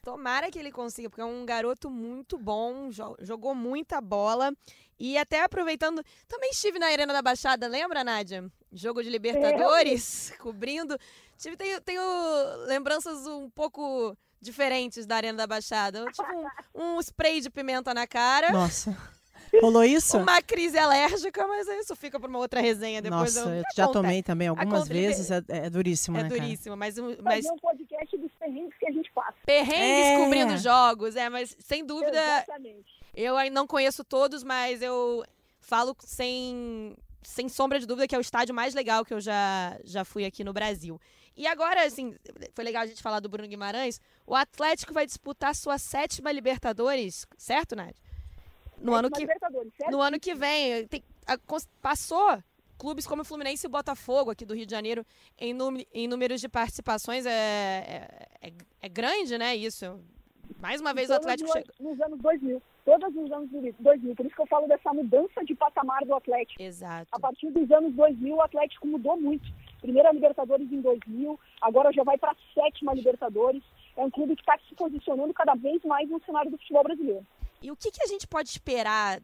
[0.02, 2.90] Tomara que ele consiga, porque é um garoto muito bom,
[3.20, 4.52] jogou muita bola.
[4.98, 8.44] E até aproveitando, também estive na Arena da Baixada, lembra, Nádia?
[8.72, 10.36] Jogo de Libertadores, é.
[10.38, 10.98] cobrindo.
[11.36, 12.02] Tive, tenho, tenho
[12.66, 16.04] lembranças um pouco diferentes da Arena da Baixada.
[16.12, 16.32] Tipo
[16.74, 18.50] um, um spray de pimenta na cara.
[18.50, 18.94] Nossa.
[19.60, 20.16] Rolou isso?
[20.16, 23.34] Uma crise alérgica, mas isso fica para uma outra resenha depois.
[23.34, 26.96] Nossa, eu, eu já tomei também algumas vezes, é, é, duríssimo, é né, duríssimo, mas...
[26.98, 27.44] mas...
[27.44, 29.34] Fazer um podcast dos perrengues que a gente passa.
[29.44, 30.16] Perrengues é.
[30.16, 32.18] cobrindo jogos, é, mas sem dúvida...
[32.18, 33.02] Exatamente.
[33.14, 35.22] Eu ainda não conheço todos, mas eu
[35.60, 39.78] falo sem, sem sombra de dúvida que é o estádio mais legal que eu já,
[39.84, 40.98] já fui aqui no Brasil.
[41.36, 42.14] E agora, assim,
[42.54, 44.00] foi legal a gente falar do Bruno Guimarães.
[44.26, 48.02] O Atlético vai disputar sua sétima Libertadores, certo, Nádia?
[48.78, 49.26] No ano que
[49.90, 51.38] no ano que vem tem, a,
[51.80, 52.42] passou
[52.76, 55.06] clubes como o Fluminense e o Botafogo aqui do Rio de Janeiro
[55.38, 55.56] em,
[55.94, 58.52] em números de participações é, é, é,
[58.82, 59.54] é, grande, né?
[59.54, 60.00] Isso.
[60.60, 61.72] Mais uma vez o Atlético chega.
[61.78, 62.60] Nos anos 2000.
[62.84, 64.16] Todos os anos 2000.
[64.16, 66.60] Por isso que eu falo dessa mudança de patamar do Atlético.
[66.60, 67.06] Exato.
[67.12, 69.48] A partir dos anos 2000, o Atlético mudou muito.
[69.82, 73.62] Primeira Libertadores em 2000, agora já vai para a sétima Libertadores.
[73.96, 77.26] É um clube que está se posicionando cada vez mais no cenário do futebol brasileiro.
[77.62, 79.20] E o que, que a gente pode esperar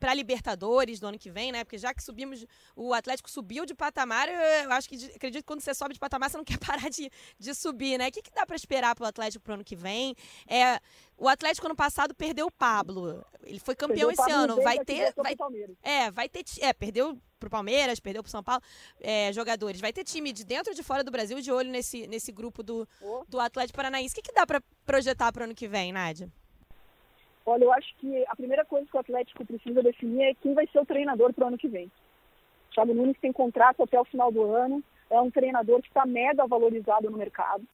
[0.00, 1.62] para Libertadores do ano que vem, né?
[1.62, 2.44] Porque já que subimos,
[2.74, 6.30] o Atlético subiu de patamar, eu acho que acredito que quando você sobe de patamar,
[6.30, 8.08] você não quer parar de, de subir, né?
[8.08, 10.14] O que, que dá para esperar para o Atlético para o ano que vem?
[10.46, 10.80] É,
[11.18, 13.24] o Atlético ano passado perdeu o Pablo.
[13.44, 14.62] Ele foi campeão esse ano.
[14.62, 15.12] Vai ter.
[15.16, 15.36] Vai,
[15.82, 16.44] é, vai ter.
[16.60, 18.62] É, perdeu pro Palmeiras, perdeu pro São Paulo,
[19.00, 19.80] é, jogadores.
[19.80, 22.62] Vai ter time de dentro e de fora do Brasil de olho nesse, nesse grupo
[22.62, 22.88] do,
[23.28, 24.12] do Atlético Paranaense.
[24.12, 26.28] O que, que dá para projetar para o ano que vem, Nádia?
[27.44, 30.66] Olha, eu acho que a primeira coisa que o Atlético precisa definir é quem vai
[30.68, 31.86] ser o treinador para o ano que vem.
[31.86, 36.06] O Thiago Nunes tem contrato até o final do ano, é um treinador que está
[36.06, 37.66] mega valorizado no mercado,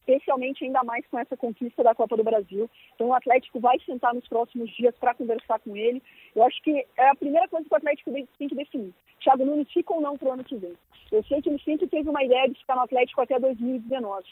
[0.00, 2.68] especialmente ainda mais com essa conquista da Copa do Brasil.
[2.94, 6.02] Então o Atlético vai sentar nos próximos dias para conversar com ele.
[6.34, 8.94] Eu acho que é a primeira coisa que o Atlético tem que definir.
[9.20, 10.74] Thiago Nunes fica ou não para o ano que vem.
[11.12, 14.24] Eu sei que ele sempre teve uma ideia de ficar no Atlético até 2019,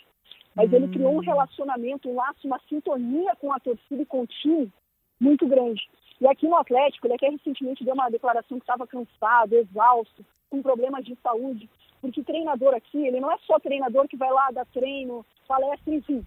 [0.54, 0.76] mas hum.
[0.76, 4.72] ele criou um relacionamento, um laço, uma sintonia com a torcida e com o time
[5.20, 5.82] muito grande.
[6.20, 10.62] E aqui no Atlético, ele até recentemente deu uma declaração que estava cansado, exausto, com
[10.62, 11.68] problemas de saúde,
[12.00, 16.24] porque treinador aqui, ele não é só treinador que vai lá dar treino, palestra, enfim.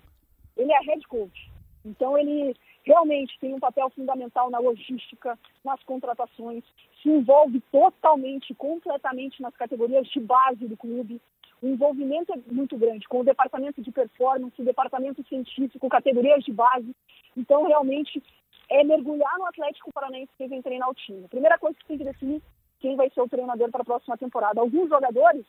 [0.58, 1.50] Ele é head coach.
[1.86, 6.64] Então ele realmente tem um papel fundamental na logística, nas contratações,
[7.02, 11.22] se envolve totalmente, completamente nas categorias de base do clube.
[11.62, 16.52] O envolvimento é muito grande com o departamento de performance, o departamento científico, categorias de
[16.52, 16.96] base.
[17.38, 18.22] Então, realmente,
[18.68, 21.26] é mergulhar no Atlético Paranaense que vem treinar o time.
[21.26, 22.42] A primeira coisa que tem que definir
[22.82, 24.60] quem vai ser o treinador para a próxima temporada.
[24.60, 25.46] Alguns jogadores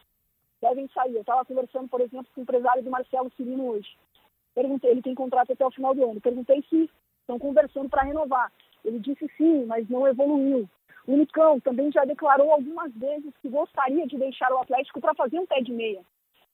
[0.60, 1.14] devem sair.
[1.14, 3.96] Eu estava conversando, por exemplo, com o empresário do Marcelo Cirino hoje.
[4.54, 6.20] Perguntei, ele tem contrato até o final do ano.
[6.20, 6.88] Perguntei se
[7.20, 8.52] estão conversando para renovar.
[8.84, 10.68] Ele disse sim, mas não evoluiu.
[11.06, 15.38] O Nicão também já declarou algumas vezes que gostaria de deixar o Atlético para fazer
[15.38, 16.02] um pé de meia.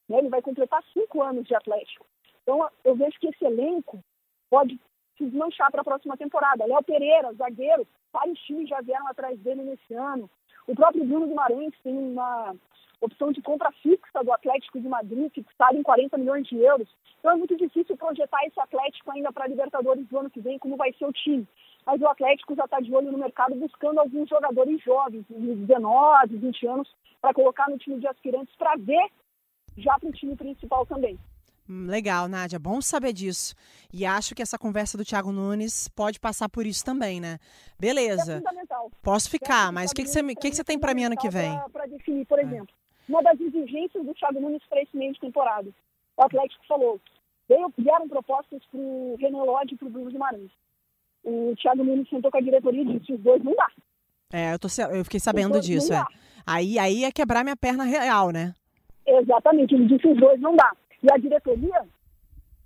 [0.08, 0.18] Né?
[0.18, 2.06] Ele vai completar cinco anos de Atlético.
[2.42, 4.02] Então, eu vejo que esse elenco
[4.48, 4.80] pode
[5.18, 6.64] se desmanchar para a próxima temporada.
[6.64, 10.30] Léo Pereira, zagueiro, vários times já vieram atrás dele nesse ano.
[10.68, 12.54] O próprio Bruno Guimarães tem uma
[13.00, 16.86] opção de compra fixa do Atlético de Madrid, fixada em 40 milhões de euros.
[17.18, 20.58] Então é muito difícil projetar esse Atlético ainda para a Libertadores do ano que vem,
[20.58, 21.48] como vai ser o time.
[21.86, 26.36] Mas o Atlético já está de olho no mercado buscando alguns jogadores jovens, de 19,
[26.36, 29.08] 20 anos, para colocar no time de aspirantes para ver
[29.74, 31.18] já para o time principal também.
[31.68, 33.54] Hum, legal, Nádia, bom saber disso.
[33.92, 37.38] E acho que essa conversa do Thiago Nunes pode passar por isso também, né?
[37.78, 38.34] Beleza.
[38.34, 38.90] É fundamental.
[39.02, 41.16] Posso ficar, é mas o que, que, você, que, que você tem para mim ano
[41.16, 41.60] que vem?
[41.72, 42.42] Para definir, por é.
[42.42, 42.74] exemplo,
[43.08, 45.68] uma das exigências do Thiago Nunes para esse meio de temporada.
[46.16, 47.00] O Atlético falou,
[47.48, 50.50] veio, vieram propostas para o Renan Lodge e para o Bruno Guimarães.
[51.24, 53.70] O Thiago Nunes sentou com a diretoria e disse, os dois não dá.
[54.32, 55.92] É, eu, tô, eu fiquei sabendo disso.
[55.92, 56.04] É.
[56.46, 58.54] Aí, aí é quebrar minha perna real, né?
[59.06, 60.70] Exatamente, ele disse, os dois não dá.
[61.02, 61.86] E a diretoria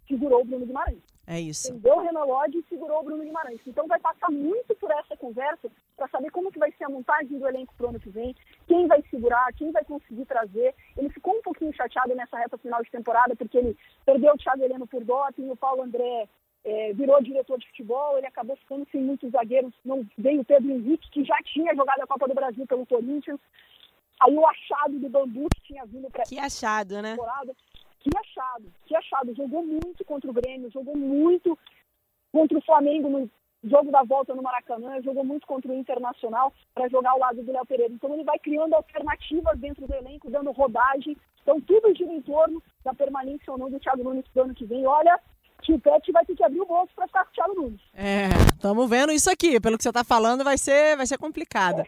[0.09, 1.03] segurou o Bruno Guimarães.
[1.27, 1.71] É isso.
[1.71, 3.61] Entendeu o Renan Lodge e segurou o Bruno Guimarães.
[3.67, 7.39] Então vai passar muito por essa conversa para saber como que vai ser a montagem
[7.39, 8.35] do elenco para o ano que vem,
[8.67, 10.75] quem vai segurar, quem vai conseguir trazer.
[10.97, 14.65] Ele ficou um pouquinho chateado nessa reta final de temporada, porque ele perdeu o Thiago
[14.65, 16.29] Heleno por doping, o Paulo André
[16.65, 20.71] é, virou diretor de futebol, ele acabou ficando sem muitos zagueiros, não veio o Pedro
[20.71, 23.39] Henrique, que já tinha jogado a Copa do Brasil pelo Corinthians.
[24.21, 27.13] Aí o achado do Bambu que tinha vindo para Que achado, né?
[27.13, 27.55] Temporada
[28.03, 29.35] que achado, que achado.
[29.35, 31.59] Jogou muito contra o Grêmio, jogou muito
[32.33, 33.31] contra o Flamengo no
[33.65, 37.53] jogo da volta no Maracanã, jogou muito contra o Internacional para jogar ao lado do
[37.53, 37.93] Léo Pereira.
[37.93, 41.17] Então ele vai criando alternativas dentro do elenco, dando rodagem.
[41.43, 44.65] Então tudo gira em torno da permanência ou não do Thiago Nunes pro ano que
[44.65, 44.85] vem.
[44.87, 45.19] Olha,
[45.63, 47.81] que o Pet vai ter que abrir o bolso para ficar com o Thiago Nunes.
[47.95, 49.61] É, estamos vendo isso aqui.
[49.61, 51.81] Pelo que você está falando, vai ser, vai ser complicado.
[51.81, 51.87] É.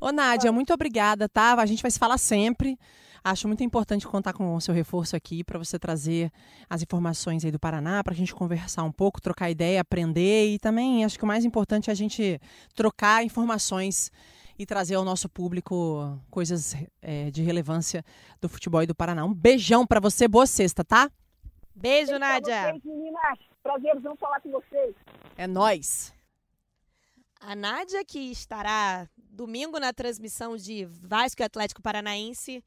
[0.00, 1.54] Ô, Nádia, muito obrigada, tá?
[1.54, 2.78] A gente vai se falar sempre.
[3.26, 6.30] Acho muito importante contar com o seu reforço aqui para você trazer
[6.68, 10.58] as informações aí do Paraná, para a gente conversar um pouco, trocar ideia, aprender e
[10.58, 12.38] também acho que o mais importante é a gente
[12.74, 14.12] trocar informações
[14.58, 18.04] e trazer ao nosso público coisas é, de relevância
[18.42, 19.24] do futebol e do Paraná.
[19.24, 21.10] Um beijão para você, boa sexta, tá?
[21.74, 22.72] Beijo, Beijo Nádia.
[22.72, 23.38] Vocês, meninas.
[23.62, 24.94] Prazerzão falar com vocês.
[25.34, 26.12] É nós.
[27.40, 32.62] A Nádia que estará domingo na transmissão de Vasco e Atlético Paranaense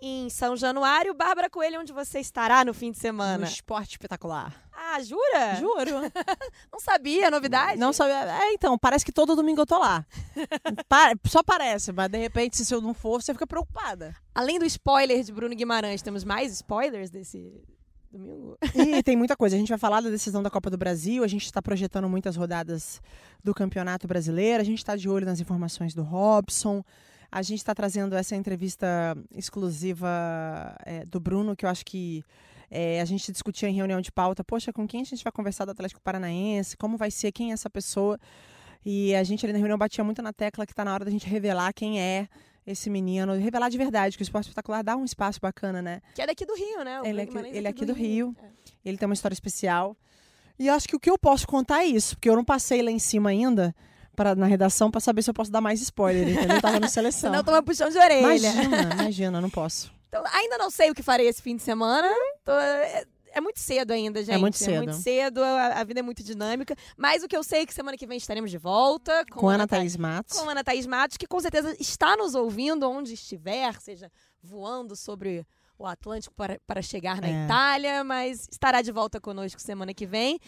[0.00, 1.14] em São Januário.
[1.14, 3.38] Bárbara Coelho, onde você estará no fim de semana?
[3.38, 4.54] No Esporte Espetacular.
[4.72, 5.56] Ah, jura?
[5.58, 6.00] Juro.
[6.72, 7.78] não sabia, novidade?
[7.78, 8.24] Não sabia.
[8.42, 10.04] É, então, parece que todo domingo eu tô lá.
[11.26, 14.14] Só parece, mas de repente, se eu não for, você fica preocupada.
[14.34, 17.62] Além do spoiler de Bruno Guimarães, temos mais spoilers desse
[18.10, 18.56] domingo?
[18.74, 19.56] E tem muita coisa.
[19.56, 22.36] A gente vai falar da decisão da Copa do Brasil, a gente está projetando muitas
[22.36, 23.00] rodadas
[23.42, 26.84] do Campeonato Brasileiro, a gente está de olho nas informações do Robson.
[27.34, 28.86] A gente está trazendo essa entrevista
[29.34, 30.08] exclusiva
[30.86, 32.22] é, do Bruno, que eu acho que
[32.70, 34.44] é, a gente discutia em reunião de pauta.
[34.44, 36.76] Poxa, com quem a gente vai conversar do Atlético Paranaense?
[36.76, 37.32] Como vai ser?
[37.32, 38.20] Quem é essa pessoa?
[38.86, 41.10] E a gente ali na reunião batia muito na tecla que está na hora da
[41.10, 42.28] gente revelar quem é
[42.64, 46.02] esse menino, revelar de verdade, que o esporte espetacular dá um espaço bacana, né?
[46.14, 47.00] Que é daqui do Rio, né?
[47.00, 48.26] O ele, é, aqui, ele é aqui do, do Rio.
[48.28, 48.36] Rio.
[48.40, 48.48] É.
[48.84, 49.96] Ele tem uma história especial.
[50.56, 52.92] E acho que o que eu posso contar é isso, porque eu não passei lá
[52.92, 53.74] em cima ainda
[54.14, 56.56] pra, na redação para saber se eu posso dar mais spoiler, entendeu?
[56.56, 57.30] Eu tava no seleção.
[57.30, 58.20] Senão toma puxão de orelha.
[58.20, 59.92] Imagina, imagina, não posso.
[60.08, 62.08] Então, ainda não sei o que farei esse fim de semana.
[62.44, 64.34] Tô, é, é, muito cedo ainda, gente.
[64.34, 64.70] É muito cedo.
[64.70, 66.76] É muito cedo, a, a, vida é muito dinâmica.
[66.96, 69.24] Mas o que eu sei é que semana que vem estaremos de volta.
[69.30, 70.38] Com, com Ana Thaís Matos.
[70.38, 74.10] Com Ana Thaís Matos, que com certeza está nos ouvindo onde estiver, seja
[74.40, 75.44] voando sobre
[75.76, 77.44] o Atlântico para, para chegar na é.
[77.44, 80.38] Itália, mas estará de volta conosco semana que vem.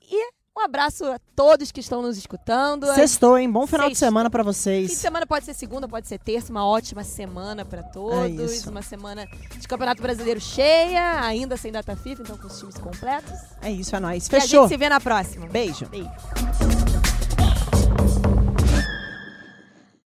[0.00, 2.86] E Um abraço a todos que estão nos escutando.
[2.94, 3.50] Sextou, hein?
[3.50, 4.06] Bom final de Sextou.
[4.08, 4.92] semana pra Fim de vocês.
[4.92, 8.52] semana pode ser segunda, pode ser terça, uma ótima semana pra todos.
[8.52, 8.70] isso.
[8.70, 9.26] uma semana
[9.58, 13.32] de Campeonato Brasileiro cheia, ainda sem data FIFA, então com os times completos.
[13.62, 14.26] É isso, é nóis.
[14.26, 14.60] E a Fechou.
[14.64, 15.46] gente se vê na próxima.
[15.46, 15.86] Beijo.
[15.86, 16.10] Beijo.